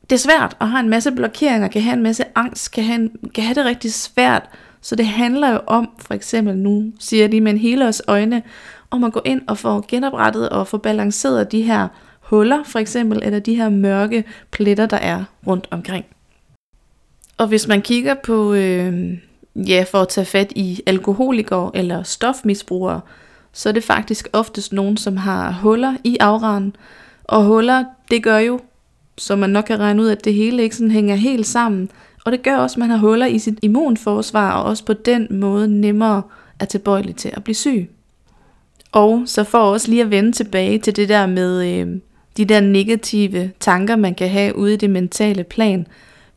det 0.10 0.18
er 0.18 0.20
svært 0.20 0.58
og 0.60 0.70
har 0.70 0.80
en 0.80 0.90
masse 0.90 1.12
blokeringer, 1.12 1.68
kan 1.68 1.82
have 1.82 1.94
en 1.94 2.04
masse 2.04 2.24
angst, 2.36 2.72
kan 2.72 2.84
have, 2.84 2.96
en, 2.96 3.12
kan 3.36 3.44
have 3.44 3.56
det 3.56 3.66
rigtig 3.66 3.94
svært 3.94 4.50
Så 4.82 4.96
det 4.96 5.06
handler 5.06 5.54
jo 5.54 5.60
om, 5.68 5.90
for 6.00 6.14
eksempel 6.14 6.58
nu 6.58 6.92
siger 7.00 7.28
de 7.28 7.42
med 7.42 7.52
en 7.52 7.58
hele 7.58 7.94
øjne, 8.08 8.44
om 8.92 9.04
at 9.04 9.14
gå 9.14 9.22
ind 9.26 9.42
og 9.48 9.58
få 9.58 9.86
genoprettet 9.88 10.50
og 10.50 10.68
få 10.68 10.78
balanceret 10.78 11.52
de 11.52 11.62
her 11.62 11.88
huller, 12.20 12.64
for 12.64 12.80
eksempel, 12.80 13.22
eller 13.24 13.40
de 13.40 13.56
her 13.56 13.70
mørke 13.70 14.24
pletter, 14.52 14.86
der 14.86 14.98
er 14.98 15.24
rundt 15.48 15.68
omkring. 15.72 16.06
Og 17.42 17.48
hvis 17.48 17.68
man 17.68 17.82
kigger 17.82 18.14
på, 18.14 18.54
øh, 18.54 19.18
ja, 19.56 19.86
for 19.92 19.98
at 19.98 20.08
tage 20.08 20.26
fat 20.26 20.52
i 20.56 20.82
alkoholikere 20.86 21.72
eller 21.74 22.04
stofmisbrugere, 22.04 23.02
så 23.54 23.70
er 23.70 23.74
det 23.74 23.84
faktisk 23.84 24.28
oftest 24.34 24.74
nogen, 24.74 24.98
som 24.98 25.18
har 25.18 25.52
huller 25.52 25.94
i 26.04 26.18
afraren. 26.20 26.76
Og 27.24 27.44
huller, 27.44 27.84
det 28.12 28.24
gør 28.24 28.38
jo, 28.38 28.60
så 29.18 29.36
man 29.36 29.50
nok 29.50 29.64
kan 29.64 29.80
regne 29.80 30.02
ud, 30.02 30.10
at 30.10 30.26
det 30.26 30.34
hele 30.34 30.64
ikke 30.64 30.76
sådan 30.76 30.92
hænger 30.92 31.16
helt 31.16 31.48
sammen. 31.48 31.90
Og 32.26 32.32
det 32.32 32.44
gør 32.44 32.58
også, 32.58 32.74
at 32.74 32.80
man 32.80 32.90
har 32.90 32.98
huller 32.98 33.26
i 33.26 33.40
sit 33.40 33.60
immunforsvar, 33.62 34.52
og 34.52 34.64
også 34.64 34.86
på 34.86 34.94
den 34.94 35.28
måde 35.30 35.82
nemmere 35.82 36.22
er 36.60 36.66
tilbøjelig 36.66 37.16
til 37.16 37.32
at 37.34 37.44
blive 37.44 37.56
syg. 37.56 37.90
Og 38.92 39.24
så 39.26 39.44
for 39.44 39.58
også 39.58 39.90
lige 39.90 40.02
at 40.02 40.12
vende 40.12 40.32
tilbage 40.32 40.80
til 40.80 40.96
det 40.96 41.10
der 41.10 41.26
med 41.26 41.80
øh, 41.80 42.00
de 42.38 42.46
der 42.46 42.60
negative 42.60 43.52
tanker, 43.60 43.96
man 43.96 44.16
kan 44.16 44.30
have 44.30 44.56
ude 44.56 44.74
i 44.74 44.78
det 44.78 44.90
mentale 44.90 45.44
plan. 45.44 45.88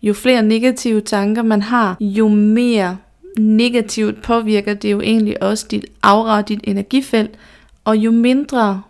Jo 0.04 0.12
flere 0.12 0.42
negative 0.42 1.00
tanker 1.00 1.42
man 1.42 1.62
har, 1.62 1.96
jo 2.00 2.28
mere 2.28 2.96
negativt 3.38 4.22
påvirker 4.22 4.74
det 4.74 4.92
jo 4.92 5.00
egentlig 5.00 5.42
også 5.42 5.66
dit 5.70 5.84
aura, 6.02 6.42
dit 6.42 6.60
energifelt, 6.64 7.30
og 7.84 7.96
jo 7.96 8.10
mindre 8.10 8.82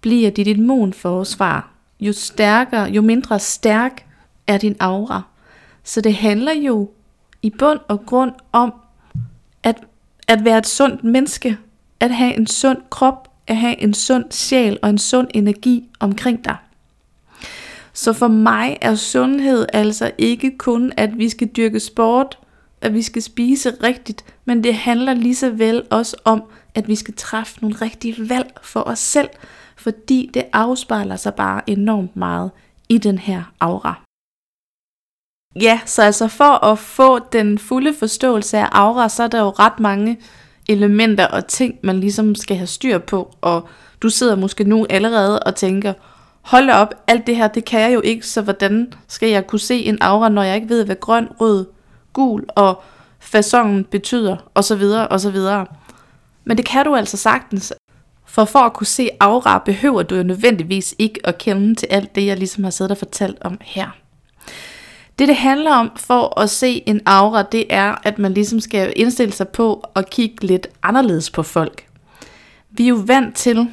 bliver 0.00 0.30
dit 0.30 0.46
immunforsvar, 0.46 1.70
jo 2.00 2.12
stærkere, 2.12 2.84
jo 2.90 3.02
mindre 3.02 3.38
stærk 3.38 4.06
er 4.46 4.58
din 4.58 4.76
aura. 4.80 5.22
Så 5.84 6.00
det 6.00 6.14
handler 6.14 6.52
jo 6.52 6.90
i 7.42 7.50
bund 7.50 7.80
og 7.88 8.06
grund 8.06 8.32
om 8.52 8.74
at, 9.62 9.76
at 10.28 10.44
være 10.44 10.58
et 10.58 10.66
sundt 10.66 11.04
menneske, 11.04 11.58
at 12.00 12.10
have 12.10 12.36
en 12.36 12.46
sund 12.46 12.78
krop, 12.90 13.28
at 13.46 13.56
have 13.56 13.82
en 13.82 13.94
sund 13.94 14.24
sjæl 14.30 14.78
og 14.82 14.90
en 14.90 14.98
sund 14.98 15.28
energi 15.34 15.88
omkring 16.00 16.44
dig. 16.44 16.56
Så 17.92 18.12
for 18.12 18.28
mig 18.28 18.78
er 18.80 18.94
sundhed 18.94 19.66
altså 19.72 20.10
ikke 20.18 20.58
kun, 20.58 20.92
at 20.96 21.18
vi 21.18 21.28
skal 21.28 21.48
dyrke 21.48 21.80
sport, 21.80 22.38
at 22.80 22.94
vi 22.94 23.02
skal 23.02 23.22
spise 23.22 23.70
rigtigt, 23.82 24.24
men 24.44 24.64
det 24.64 24.74
handler 24.74 25.14
lige 25.14 25.34
så 25.34 25.50
vel 25.50 25.82
også 25.90 26.16
om, 26.24 26.42
at 26.74 26.88
vi 26.88 26.94
skal 26.94 27.14
træffe 27.14 27.58
nogle 27.60 27.76
rigtige 27.76 28.28
valg 28.28 28.52
for 28.62 28.80
os 28.80 28.98
selv, 28.98 29.28
fordi 29.76 30.30
det 30.34 30.44
afspejler 30.52 31.16
sig 31.16 31.34
bare 31.34 31.70
enormt 31.70 32.16
meget 32.16 32.50
i 32.88 32.98
den 32.98 33.18
her 33.18 33.52
aura. 33.60 34.02
Ja, 35.60 35.80
så 35.86 36.02
altså 36.02 36.28
for 36.28 36.64
at 36.64 36.78
få 36.78 37.18
den 37.18 37.58
fulde 37.58 37.94
forståelse 37.94 38.58
af 38.58 38.68
aura, 38.72 39.08
så 39.08 39.22
er 39.22 39.28
der 39.28 39.40
jo 39.40 39.48
ret 39.50 39.80
mange 39.80 40.18
elementer 40.68 41.26
og 41.26 41.46
ting, 41.46 41.78
man 41.82 42.00
ligesom 42.00 42.34
skal 42.34 42.56
have 42.56 42.66
styr 42.66 42.98
på, 42.98 43.34
og 43.40 43.68
du 44.02 44.08
sidder 44.08 44.36
måske 44.36 44.64
nu 44.64 44.86
allerede 44.90 45.40
og 45.42 45.54
tænker, 45.56 45.92
hold 46.42 46.70
op, 46.70 46.94
alt 47.06 47.26
det 47.26 47.36
her, 47.36 47.48
det 47.48 47.64
kan 47.64 47.80
jeg 47.80 47.94
jo 47.94 48.00
ikke, 48.00 48.26
så 48.26 48.42
hvordan 48.42 48.92
skal 49.08 49.28
jeg 49.28 49.46
kunne 49.46 49.60
se 49.60 49.84
en 49.84 49.98
aura, 50.00 50.28
når 50.28 50.42
jeg 50.42 50.56
ikke 50.56 50.68
ved, 50.68 50.84
hvad 50.84 50.96
grøn, 51.00 51.28
rød, 51.40 51.66
gul 52.12 52.44
og 52.48 52.82
fasongen 53.20 53.84
betyder, 53.84 54.36
og 54.54 54.64
så 54.64 54.76
videre, 54.76 55.08
og 55.08 55.20
så 55.20 55.30
videre. 55.30 55.66
Men 56.44 56.56
det 56.56 56.66
kan 56.66 56.84
du 56.84 56.94
altså 56.94 57.16
sagtens. 57.16 57.72
For 58.26 58.44
for 58.44 58.58
at 58.58 58.72
kunne 58.72 58.86
se 58.86 59.08
aura, 59.20 59.58
behøver 59.58 60.02
du 60.02 60.14
jo 60.14 60.22
nødvendigvis 60.22 60.94
ikke 60.98 61.20
at 61.24 61.38
kende 61.38 61.74
til 61.74 61.88
alt 61.90 62.14
det, 62.14 62.26
jeg 62.26 62.36
ligesom 62.36 62.64
har 62.64 62.70
siddet 62.70 62.90
og 62.90 62.98
fortalt 62.98 63.38
om 63.40 63.58
her. 63.60 63.88
Det 65.18 65.28
det 65.28 65.36
handler 65.36 65.74
om 65.74 65.92
for 65.96 66.40
at 66.40 66.50
se 66.50 66.82
en 66.86 67.00
aura, 67.06 67.42
det 67.42 67.66
er, 67.70 67.94
at 68.02 68.18
man 68.18 68.34
ligesom 68.34 68.60
skal 68.60 68.92
indstille 68.96 69.32
sig 69.32 69.48
på 69.48 69.84
at 69.94 70.10
kigge 70.10 70.46
lidt 70.46 70.68
anderledes 70.82 71.30
på 71.30 71.42
folk. 71.42 71.86
Vi 72.70 72.84
er 72.84 72.88
jo 72.88 73.02
vant 73.06 73.36
til 73.36 73.68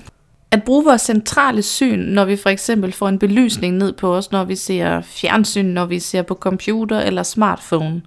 at 0.52 0.64
bruge 0.64 0.84
vores 0.84 1.02
centrale 1.02 1.62
syn, 1.62 2.00
når 2.00 2.26
vi 2.26 2.36
for 2.36 2.50
eksempel 2.50 2.92
får 2.92 3.10
en 3.10 3.20
belysning 3.20 3.78
ned 3.78 3.94
på 3.94 4.16
os, 4.16 4.32
når 4.32 4.44
vi 4.44 4.56
ser 4.56 5.02
fjernsyn, 5.02 5.66
når 5.66 5.86
vi 5.86 6.00
ser 6.00 6.22
på 6.22 6.36
computer 6.36 7.00
eller 7.00 7.24
smartphone. 7.24 8.02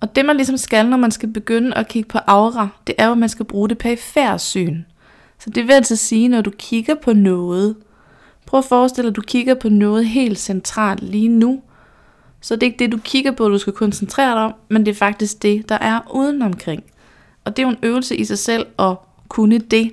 Og 0.00 0.16
det 0.16 0.24
man 0.24 0.36
ligesom 0.36 0.56
skal, 0.56 0.88
når 0.88 0.96
man 0.96 1.10
skal 1.10 1.28
begynde 1.28 1.76
at 1.76 1.88
kigge 1.88 2.08
på 2.08 2.18
aura, 2.26 2.68
det 2.86 2.94
er 2.98 3.06
jo, 3.06 3.12
at 3.12 3.18
man 3.18 3.28
skal 3.28 3.44
bruge 3.44 3.68
det 3.68 3.78
perifære 3.78 4.38
syn. 4.38 4.82
Så 5.38 5.50
det 5.50 5.66
vil 5.66 5.72
altså 5.72 5.96
sige, 5.96 6.28
når 6.28 6.40
du 6.40 6.50
kigger 6.58 6.94
på 6.94 7.12
noget, 7.12 7.76
prøv 8.46 8.58
at 8.58 8.64
forestille 8.64 9.06
dig, 9.06 9.12
at 9.12 9.16
du 9.16 9.20
kigger 9.20 9.54
på 9.54 9.68
noget 9.68 10.06
helt 10.06 10.38
centralt 10.38 11.02
lige 11.02 11.28
nu, 11.28 11.62
så 12.40 12.54
det 12.54 12.62
er 12.62 12.66
ikke 12.66 12.78
det, 12.78 12.92
du 12.92 12.98
kigger 13.04 13.32
på, 13.32 13.48
du 13.48 13.58
skal 13.58 13.72
koncentrere 13.72 14.30
dig 14.30 14.44
om, 14.44 14.54
men 14.68 14.86
det 14.86 14.92
er 14.92 14.96
faktisk 14.96 15.42
det, 15.42 15.68
der 15.68 15.78
er 15.78 16.00
udenomkring. 16.14 16.84
Og 17.44 17.56
det 17.56 17.62
er 17.62 17.66
jo 17.66 17.72
en 17.72 17.78
øvelse 17.82 18.16
i 18.16 18.24
sig 18.24 18.38
selv 18.38 18.66
at 18.78 18.94
kunne 19.28 19.58
det. 19.58 19.92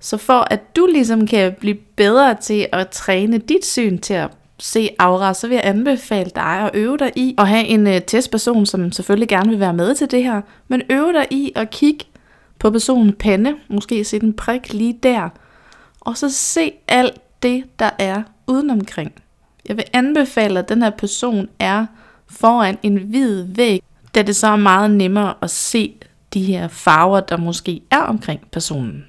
Så 0.00 0.16
for 0.16 0.46
at 0.50 0.76
du 0.76 0.86
ligesom 0.86 1.26
kan 1.26 1.52
blive 1.60 1.76
bedre 1.96 2.34
til 2.34 2.66
at 2.72 2.88
træne 2.88 3.38
dit 3.38 3.66
syn 3.66 3.98
til 3.98 4.14
at 4.14 4.30
se 4.58 4.88
aura, 4.98 5.34
så 5.34 5.48
vil 5.48 5.54
jeg 5.54 5.64
anbefale 5.64 6.30
dig 6.34 6.44
at 6.44 6.70
øve 6.74 6.96
dig 6.96 7.12
i 7.16 7.34
at 7.38 7.48
have 7.48 7.66
en 7.66 7.86
øh, 7.86 8.00
testperson, 8.02 8.66
som 8.66 8.92
selvfølgelig 8.92 9.28
gerne 9.28 9.50
vil 9.50 9.60
være 9.60 9.74
med 9.74 9.94
til 9.94 10.10
det 10.10 10.24
her, 10.24 10.40
men 10.68 10.82
øve 10.90 11.12
dig 11.12 11.26
i 11.30 11.52
at 11.56 11.70
kigge 11.70 12.04
på 12.58 12.70
personens 12.70 13.14
pande, 13.18 13.54
måske 13.68 14.04
se 14.04 14.20
den 14.20 14.32
prik 14.32 14.72
lige 14.72 14.98
der, 15.02 15.28
og 16.00 16.16
så 16.16 16.30
se 16.30 16.72
alt 16.88 17.20
det, 17.42 17.64
der 17.78 17.90
er 17.98 18.22
udenomkring. 18.46 19.12
Jeg 19.68 19.76
vil 19.76 19.84
anbefale, 19.92 20.58
at 20.58 20.68
den 20.68 20.82
her 20.82 20.90
person 20.90 21.48
er 21.58 21.86
foran 22.30 22.78
en 22.82 22.96
hvid 22.96 23.42
væg, 23.42 23.82
da 24.14 24.22
det 24.22 24.36
så 24.36 24.46
er 24.46 24.56
meget 24.56 24.90
nemmere 24.90 25.34
at 25.42 25.50
se 25.50 25.94
de 26.34 26.42
her 26.42 26.68
farver, 26.68 27.20
der 27.20 27.36
måske 27.36 27.80
er 27.90 28.00
omkring 28.00 28.40
personen. 28.52 29.04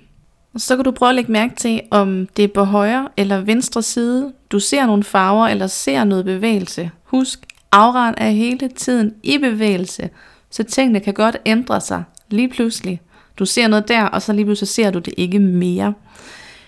Og 0.54 0.62
så 0.62 0.76
kan 0.76 0.86
du 0.86 0.92
prøve 0.92 1.10
at 1.10 1.16
lægge 1.16 1.32
mærke 1.32 1.56
til, 1.56 1.82
om 1.92 2.28
det 2.38 2.44
er 2.44 2.48
på 2.54 2.64
højre 2.64 3.10
eller 3.18 3.42
venstre 3.42 3.82
side, 3.82 4.34
du 4.52 4.60
ser 4.60 4.86
nogle 4.86 5.04
farver 5.04 5.48
eller 5.48 5.68
ser 5.68 6.04
noget 6.04 6.26
bevægelse. 6.26 6.92
Husk, 7.04 7.40
auraen 7.72 8.16
er 8.18 8.30
hele 8.30 8.68
tiden 8.68 9.14
i 9.24 9.38
bevægelse, 9.38 10.10
så 10.50 10.64
tingene 10.64 11.00
kan 11.00 11.14
godt 11.14 11.38
ændre 11.46 11.82
sig 11.82 12.04
lige 12.30 12.50
pludselig. 12.50 13.02
Du 13.40 13.46
ser 13.46 13.68
noget 13.68 13.88
der, 13.88 14.04
og 14.04 14.22
så 14.22 14.34
lige 14.34 14.46
pludselig 14.46 14.68
ser 14.68 14.92
du 14.92 15.00
det 15.00 15.14
ikke 15.18 15.40
mere. 15.40 15.94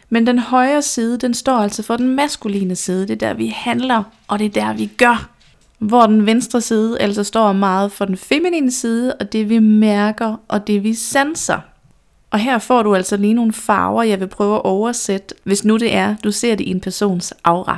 Men 0.09 0.27
den 0.27 0.39
højre 0.39 0.81
side, 0.81 1.17
den 1.17 1.33
står 1.33 1.57
altså 1.57 1.83
for 1.83 1.97
den 1.97 2.15
maskuline 2.15 2.75
side. 2.75 3.01
Det 3.01 3.11
er 3.11 3.27
der, 3.27 3.33
vi 3.33 3.47
handler, 3.47 4.03
og 4.27 4.39
det 4.39 4.45
er 4.45 4.65
der, 4.65 4.73
vi 4.73 4.85
gør. 4.85 5.29
Hvor 5.79 6.05
den 6.05 6.25
venstre 6.25 6.61
side 6.61 6.99
altså 6.99 7.23
står 7.23 7.53
meget 7.53 7.91
for 7.91 8.05
den 8.05 8.17
feminine 8.17 8.71
side, 8.71 9.13
og 9.13 9.33
det 9.33 9.49
vi 9.49 9.59
mærker, 9.59 10.35
og 10.47 10.67
det 10.67 10.83
vi 10.83 10.93
sanser. 10.93 11.59
Og 12.33 12.39
her 12.39 12.57
får 12.57 12.83
du 12.83 12.95
altså 12.95 13.17
lige 13.17 13.33
nogle 13.33 13.53
farver, 13.53 14.03
jeg 14.03 14.19
vil 14.19 14.27
prøve 14.27 14.55
at 14.55 14.61
oversætte, 14.61 15.35
hvis 15.43 15.65
nu 15.65 15.77
det 15.77 15.95
er, 15.95 16.15
du 16.23 16.31
ser 16.31 16.55
det 16.55 16.63
i 16.63 16.69
en 16.69 16.81
persons 16.81 17.33
aura. 17.43 17.77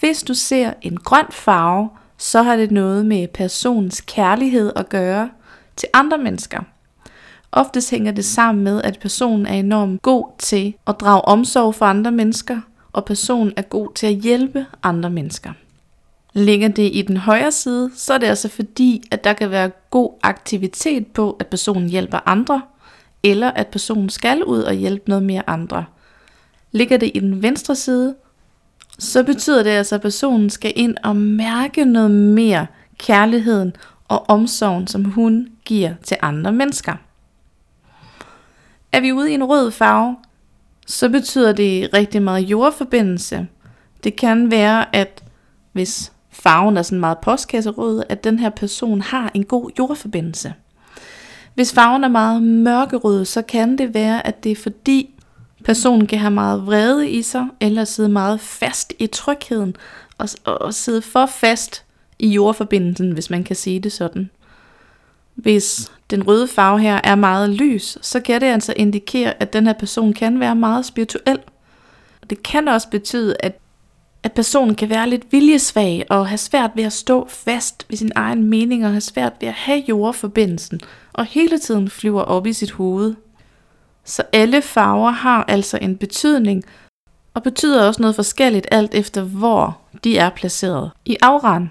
Hvis 0.00 0.22
du 0.22 0.34
ser 0.34 0.72
en 0.82 0.96
grøn 0.96 1.24
farve, 1.30 1.90
så 2.18 2.42
har 2.42 2.56
det 2.56 2.70
noget 2.70 3.06
med 3.06 3.28
personens 3.28 4.00
kærlighed 4.00 4.72
at 4.76 4.88
gøre 4.88 5.30
til 5.76 5.88
andre 5.94 6.18
mennesker. 6.18 6.60
Oftest 7.52 7.90
hænger 7.90 8.12
det 8.12 8.24
sammen 8.24 8.64
med, 8.64 8.82
at 8.82 8.98
personen 8.98 9.46
er 9.46 9.54
enormt 9.54 10.02
god 10.02 10.26
til 10.38 10.74
at 10.86 11.00
drage 11.00 11.22
omsorg 11.22 11.74
for 11.74 11.86
andre 11.86 12.12
mennesker, 12.12 12.60
og 12.92 13.04
personen 13.04 13.52
er 13.56 13.62
god 13.62 13.94
til 13.94 14.06
at 14.06 14.14
hjælpe 14.14 14.66
andre 14.82 15.10
mennesker. 15.10 15.52
Ligger 16.32 16.68
det 16.68 16.90
i 16.94 17.02
den 17.02 17.16
højre 17.16 17.52
side, 17.52 17.90
så 17.94 18.14
er 18.14 18.18
det 18.18 18.26
altså 18.26 18.48
fordi, 18.48 19.02
at 19.10 19.24
der 19.24 19.32
kan 19.32 19.50
være 19.50 19.70
god 19.90 20.12
aktivitet 20.22 21.06
på, 21.06 21.36
at 21.40 21.46
personen 21.46 21.88
hjælper 21.88 22.18
andre, 22.26 22.62
eller 23.22 23.50
at 23.50 23.68
personen 23.68 24.08
skal 24.08 24.44
ud 24.44 24.62
og 24.62 24.74
hjælpe 24.74 25.08
noget 25.08 25.24
mere 25.24 25.42
andre. 25.46 25.84
Ligger 26.72 26.96
det 26.96 27.10
i 27.14 27.18
den 27.18 27.42
venstre 27.42 27.76
side, 27.76 28.14
så 28.98 29.24
betyder 29.24 29.62
det 29.62 29.70
altså, 29.70 29.94
at 29.94 30.02
personen 30.02 30.50
skal 30.50 30.72
ind 30.76 30.96
og 31.04 31.16
mærke 31.16 31.84
noget 31.84 32.10
mere 32.10 32.66
kærligheden 32.98 33.76
og 34.08 34.30
omsorgen, 34.30 34.86
som 34.86 35.04
hun 35.04 35.48
giver 35.64 35.94
til 36.02 36.16
andre 36.22 36.52
mennesker. 36.52 36.94
Er 38.92 39.00
vi 39.00 39.12
ude 39.12 39.30
i 39.30 39.34
en 39.34 39.44
rød 39.44 39.70
farve, 39.70 40.16
så 40.86 41.08
betyder 41.08 41.52
det 41.52 41.94
rigtig 41.94 42.22
meget 42.22 42.42
jordforbindelse. 42.42 43.46
Det 44.04 44.16
kan 44.16 44.50
være, 44.50 44.96
at 44.96 45.24
hvis 45.72 46.12
farven 46.30 46.76
er 46.76 46.82
sådan 46.82 47.00
meget 47.00 47.18
postkasserød, 47.18 48.02
at 48.08 48.24
den 48.24 48.38
her 48.38 48.50
person 48.50 49.00
har 49.00 49.30
en 49.34 49.44
god 49.44 49.70
jordforbindelse. 49.78 50.54
Hvis 51.54 51.72
farven 51.72 52.04
er 52.04 52.08
meget 52.08 52.42
mørkerød, 52.42 53.24
så 53.24 53.42
kan 53.42 53.78
det 53.78 53.94
være, 53.94 54.26
at 54.26 54.44
det 54.44 54.52
er 54.52 54.56
fordi 54.56 55.14
personen 55.64 56.06
kan 56.06 56.18
have 56.18 56.30
meget 56.30 56.66
vrede 56.66 57.10
i 57.10 57.22
sig, 57.22 57.46
eller 57.60 57.84
sidde 57.84 58.08
meget 58.08 58.40
fast 58.40 58.92
i 58.98 59.06
trygheden, 59.06 59.76
og, 60.18 60.28
og 60.44 60.74
sidde 60.74 61.02
for 61.02 61.26
fast 61.26 61.84
i 62.18 62.28
jordforbindelsen, 62.28 63.12
hvis 63.12 63.30
man 63.30 63.44
kan 63.44 63.56
sige 63.56 63.80
det 63.80 63.92
sådan. 63.92 64.30
Hvis 65.34 65.92
den 66.10 66.26
røde 66.26 66.48
farve 66.48 66.80
her 66.80 67.00
er 67.04 67.14
meget 67.14 67.50
lys, 67.50 67.98
så 68.02 68.20
kan 68.20 68.40
det 68.40 68.46
altså 68.46 68.72
indikere, 68.76 69.42
at 69.42 69.52
den 69.52 69.66
her 69.66 69.72
person 69.72 70.12
kan 70.12 70.40
være 70.40 70.54
meget 70.54 70.86
spirituel. 70.86 71.38
Det 72.30 72.42
kan 72.42 72.68
også 72.68 72.88
betyde, 72.88 73.36
at 73.40 73.58
at 74.22 74.32
personen 74.32 74.74
kan 74.74 74.90
være 74.90 75.08
lidt 75.08 75.32
viljesvag 75.32 76.06
og 76.10 76.28
have 76.28 76.38
svært 76.38 76.70
ved 76.74 76.84
at 76.84 76.92
stå 76.92 77.28
fast 77.28 77.86
ved 77.88 77.96
sin 77.96 78.12
egen 78.14 78.44
mening 78.44 78.84
og 78.84 78.90
have 78.90 79.00
svært 79.00 79.32
ved 79.40 79.48
at 79.48 79.54
have 79.54 79.84
jordforbindelsen 79.88 80.80
og 81.12 81.24
hele 81.24 81.58
tiden 81.58 81.90
flyver 81.90 82.22
op 82.22 82.46
i 82.46 82.52
sit 82.52 82.70
hoved. 82.70 83.14
Så 84.04 84.22
alle 84.32 84.62
farver 84.62 85.10
har 85.10 85.44
altså 85.48 85.78
en 85.82 85.96
betydning 85.96 86.64
og 87.34 87.42
betyder 87.42 87.86
også 87.86 88.02
noget 88.02 88.16
forskelligt 88.16 88.66
alt 88.70 88.94
efter 88.94 89.22
hvor 89.22 89.80
de 90.04 90.18
er 90.18 90.30
placeret 90.30 90.90
i 91.04 91.16
auraen. 91.22 91.70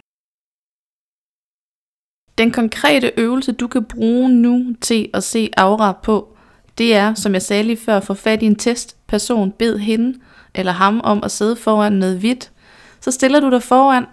Den 2.38 2.52
konkrete 2.52 3.12
øvelse, 3.18 3.52
du 3.52 3.68
kan 3.68 3.86
bruge 3.86 4.30
nu 4.30 4.76
til 4.82 5.10
at 5.14 5.24
se 5.24 5.50
aura 5.58 5.92
på, 5.92 6.38
det 6.78 6.96
er, 6.96 7.14
som 7.14 7.34
jeg 7.34 7.42
sagde 7.42 7.64
lige 7.64 7.78
før, 7.78 7.98
at 7.98 8.04
få 8.04 8.14
fat 8.14 8.44
i 8.44 8.46
en 8.46 8.56
testperson, 8.56 9.52
bed 9.52 9.78
hende 9.78 10.20
eller 10.56 10.72
ham 10.72 11.02
om 11.04 11.24
at 11.24 11.32
sidde 11.32 11.56
foran 11.56 11.94
noget 11.94 12.20
hvidt. 12.20 12.52
Så 13.00 13.12
stiller 13.12 13.40
du 13.40 13.50
dig 13.50 13.64
foran, 13.64 14.06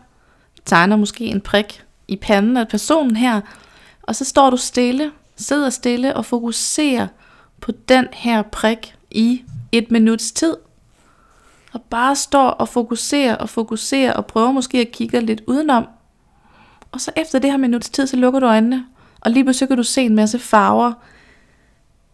tegner 0.64 0.96
måske 0.96 1.24
en 1.24 1.40
prik 1.40 1.84
i 2.08 2.16
panden 2.16 2.56
af 2.56 2.68
personen 2.68 3.16
her, 3.16 3.40
og 4.02 4.16
så 4.16 4.24
står 4.24 4.50
du 4.50 4.56
stille, 4.56 5.12
sidder 5.38 5.70
stille 5.70 6.16
og 6.16 6.24
fokuserer 6.24 7.06
på 7.60 7.72
den 7.88 8.06
her 8.12 8.42
prik 8.42 8.94
i 9.10 9.42
et 9.72 9.90
minuts 9.90 10.32
tid. 10.32 10.56
Og 11.72 11.82
bare 11.82 12.16
står 12.16 12.48
og 12.48 12.68
fokuserer 12.68 13.36
og 13.36 13.48
fokuserer 13.48 14.12
og 14.12 14.26
prøver 14.26 14.52
måske 14.52 14.78
at 14.80 14.92
kigge 14.92 15.20
lidt 15.20 15.42
udenom. 15.46 15.86
Og 16.92 17.00
så 17.00 17.10
efter 17.16 17.38
det 17.38 17.50
her 17.50 17.58
minuts 17.58 17.90
tid, 17.90 18.06
så 18.06 18.16
lukker 18.16 18.40
du 18.40 18.46
øjnene, 18.46 18.84
og 19.20 19.30
lige 19.30 19.44
pludselig 19.44 19.68
kan 19.68 19.76
du 19.76 19.82
se 19.82 20.02
en 20.02 20.14
masse 20.14 20.38
farver 20.38 20.92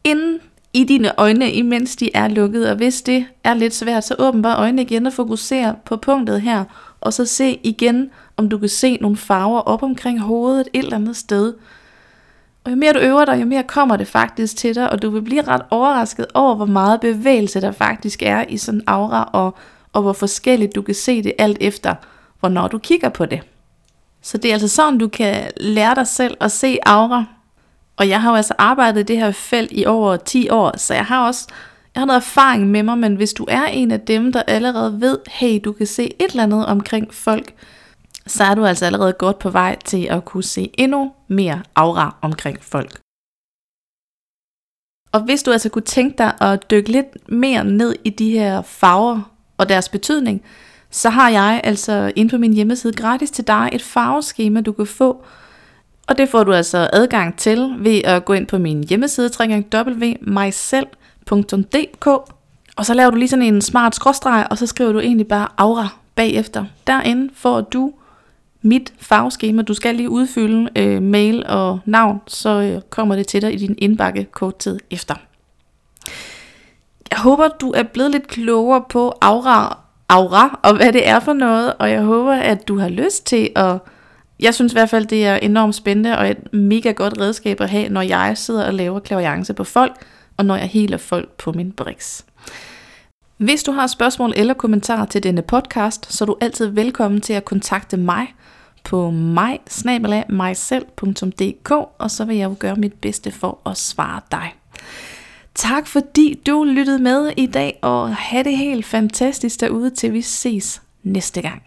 inden 0.04 0.40
i 0.72 0.84
dine 0.84 1.12
øjne, 1.18 1.52
imens 1.52 1.96
de 1.96 2.10
er 2.14 2.28
lukkede. 2.28 2.70
Og 2.70 2.76
hvis 2.76 3.02
det 3.02 3.26
er 3.44 3.54
lidt 3.54 3.74
svært, 3.74 4.04
så 4.04 4.14
åbn 4.18 4.42
bare 4.42 4.58
øjnene 4.58 4.82
igen 4.82 5.06
og 5.06 5.12
fokuser 5.12 5.74
på 5.84 5.96
punktet 5.96 6.40
her. 6.40 6.64
Og 7.00 7.12
så 7.12 7.24
se 7.24 7.60
igen, 7.62 8.10
om 8.36 8.48
du 8.48 8.58
kan 8.58 8.68
se 8.68 8.96
nogle 9.00 9.16
farver 9.16 9.60
op 9.60 9.82
omkring 9.82 10.20
hovedet 10.20 10.68
et 10.72 10.78
eller 10.78 10.96
andet 10.96 11.16
sted. 11.16 11.54
Og 12.64 12.70
jo 12.70 12.76
mere 12.76 12.92
du 12.92 12.98
øver 12.98 13.24
dig, 13.24 13.40
jo 13.40 13.46
mere 13.46 13.62
kommer 13.62 13.96
det 13.96 14.08
faktisk 14.08 14.56
til 14.56 14.74
dig, 14.74 14.90
og 14.90 15.02
du 15.02 15.10
vil 15.10 15.22
blive 15.22 15.42
ret 15.42 15.62
overrasket 15.70 16.26
over, 16.34 16.54
hvor 16.54 16.66
meget 16.66 17.00
bevægelse 17.00 17.60
der 17.60 17.72
faktisk 17.72 18.22
er 18.22 18.44
i 18.48 18.56
sådan 18.56 18.80
en 18.80 18.84
aura, 18.86 19.30
og, 19.32 19.54
og 19.92 20.02
hvor 20.02 20.12
forskelligt 20.12 20.74
du 20.74 20.82
kan 20.82 20.94
se 20.94 21.22
det 21.22 21.32
alt 21.38 21.58
efter, 21.60 21.94
hvornår 22.40 22.68
du 22.68 22.78
kigger 22.78 23.08
på 23.08 23.26
det. 23.26 23.40
Så 24.22 24.38
det 24.38 24.48
er 24.48 24.52
altså 24.52 24.68
sådan, 24.68 24.98
du 24.98 25.08
kan 25.08 25.50
lære 25.56 25.94
dig 25.94 26.06
selv 26.06 26.36
at 26.40 26.52
se 26.52 26.78
aura. 26.86 27.24
Og 27.96 28.08
jeg 28.08 28.22
har 28.22 28.30
jo 28.30 28.36
altså 28.36 28.54
arbejdet 28.58 29.00
i 29.00 29.02
det 29.02 29.18
her 29.18 29.30
felt 29.30 29.70
i 29.72 29.86
over 29.86 30.16
10 30.16 30.48
år, 30.48 30.76
så 30.76 30.94
jeg 30.94 31.04
har 31.04 31.26
også 31.26 31.48
jeg 31.94 32.00
har 32.00 32.06
noget 32.06 32.20
erfaring 32.20 32.70
med 32.70 32.82
mig, 32.82 32.98
men 32.98 33.14
hvis 33.14 33.32
du 33.32 33.46
er 33.48 33.64
en 33.64 33.90
af 33.90 34.00
dem, 34.00 34.32
der 34.32 34.42
allerede 34.42 35.00
ved, 35.00 35.18
hey, 35.28 35.60
du 35.64 35.72
kan 35.72 35.86
se 35.86 36.04
et 36.04 36.30
eller 36.30 36.42
andet 36.42 36.66
omkring 36.66 37.14
folk, 37.14 37.54
så 38.26 38.44
er 38.44 38.54
du 38.54 38.64
altså 38.64 38.86
allerede 38.86 39.12
godt 39.12 39.38
på 39.38 39.50
vej 39.50 39.76
til 39.84 40.06
at 40.10 40.24
kunne 40.24 40.42
se 40.42 40.70
endnu 40.78 41.12
mere 41.28 41.62
aura 41.74 42.16
omkring 42.22 42.62
folk. 42.62 43.00
Og 45.12 45.20
hvis 45.20 45.42
du 45.42 45.52
altså 45.52 45.68
kunne 45.68 45.82
tænke 45.82 46.18
dig 46.18 46.34
at 46.40 46.70
dykke 46.70 46.92
lidt 46.92 47.30
mere 47.30 47.64
ned 47.64 47.94
i 48.04 48.10
de 48.10 48.30
her 48.30 48.62
farver 48.62 49.30
og 49.56 49.68
deres 49.68 49.88
betydning, 49.88 50.42
så 50.90 51.10
har 51.10 51.30
jeg 51.30 51.60
altså 51.64 52.12
inde 52.16 52.30
på 52.30 52.38
min 52.38 52.52
hjemmeside 52.52 52.92
gratis 52.92 53.30
til 53.30 53.46
dig 53.46 53.68
et 53.72 53.82
farveskema, 53.82 54.60
du 54.60 54.72
kan 54.72 54.86
få. 54.86 55.24
Og 56.06 56.18
det 56.18 56.28
får 56.28 56.44
du 56.44 56.52
altså 56.52 56.90
adgang 56.92 57.38
til 57.38 57.74
ved 57.78 58.00
at 58.04 58.24
gå 58.24 58.32
ind 58.32 58.46
på 58.46 58.58
min 58.58 58.84
hjemmeside 58.88 59.30
www.myself.dk 59.40 62.06
og 62.76 62.86
så 62.86 62.94
laver 62.94 63.10
du 63.10 63.16
lige 63.16 63.28
sådan 63.28 63.44
en 63.44 63.62
smart 63.62 63.94
skråstreg, 63.94 64.46
og 64.50 64.58
så 64.58 64.66
skriver 64.66 64.92
du 64.92 65.00
egentlig 65.00 65.28
bare 65.28 65.48
aura 65.56 65.88
bagefter. 66.14 66.64
Derinde 66.86 67.30
får 67.34 67.60
du 67.60 67.92
mit 68.64 68.92
farveskema. 68.98 69.62
Du 69.62 69.74
skal 69.74 69.94
lige 69.94 70.10
udfylde 70.10 70.68
øh, 70.76 71.02
mail 71.02 71.46
og 71.46 71.78
navn, 71.84 72.20
så 72.26 72.60
øh, 72.60 72.82
kommer 72.90 73.16
det 73.16 73.26
til 73.26 73.42
dig 73.42 73.54
i 73.54 73.56
din 73.56 73.74
indbakke 73.78 74.24
kort 74.24 74.56
tid 74.56 74.78
efter. 74.90 75.14
Jeg 77.10 77.18
håber, 77.18 77.48
du 77.48 77.70
er 77.70 77.82
blevet 77.82 78.10
lidt 78.10 78.26
klogere 78.26 78.84
på 78.88 79.18
aura, 79.20 79.78
aura 80.08 80.60
og 80.62 80.76
hvad 80.76 80.92
det 80.92 81.08
er 81.08 81.20
for 81.20 81.32
noget, 81.32 81.74
og 81.78 81.90
jeg 81.90 82.02
håber, 82.02 82.32
at 82.32 82.68
du 82.68 82.78
har 82.78 82.88
lyst 82.88 83.26
til 83.26 83.50
at... 83.56 83.78
Jeg 84.40 84.54
synes 84.54 84.72
i 84.72 84.74
hvert 84.74 84.90
fald, 84.90 85.06
det 85.06 85.26
er 85.26 85.36
enormt 85.36 85.74
spændende 85.74 86.18
og 86.18 86.30
et 86.30 86.52
mega 86.52 86.90
godt 86.90 87.20
redskab 87.20 87.60
at 87.60 87.70
have, 87.70 87.88
når 87.88 88.02
jeg 88.02 88.38
sidder 88.38 88.66
og 88.66 88.74
laver 88.74 89.00
klaviance 89.00 89.54
på 89.54 89.64
folk, 89.64 89.92
og 90.36 90.44
når 90.44 90.56
jeg 90.56 90.66
heler 90.66 90.96
folk 90.96 91.28
på 91.28 91.52
min 91.52 91.72
brix. 91.72 92.22
Hvis 93.36 93.62
du 93.62 93.72
har 93.72 93.86
spørgsmål 93.86 94.32
eller 94.36 94.54
kommentarer 94.54 95.06
til 95.06 95.22
denne 95.22 95.42
podcast, 95.42 96.12
så 96.12 96.24
er 96.24 96.26
du 96.26 96.36
altid 96.40 96.66
velkommen 96.66 97.20
til 97.20 97.32
at 97.32 97.44
kontakte 97.44 97.96
mig 97.96 98.34
på 98.84 99.10
mig 99.10 99.58
og 101.98 102.10
så 102.10 102.24
vil 102.24 102.36
jeg 102.36 102.44
jo 102.44 102.56
gøre 102.58 102.76
mit 102.76 102.92
bedste 102.92 103.30
for 103.30 103.58
at 103.66 103.76
svare 103.76 104.20
dig. 104.30 104.54
Tak 105.54 105.86
fordi 105.86 106.40
du 106.46 106.64
lyttede 106.64 106.98
med 106.98 107.32
i 107.36 107.46
dag, 107.46 107.78
og 107.82 108.16
have 108.16 108.44
det 108.44 108.56
helt 108.56 108.86
fantastisk 108.86 109.60
derude, 109.60 109.90
til 109.90 110.12
vi 110.12 110.22
ses 110.22 110.82
næste 111.02 111.42
gang. 111.42 111.62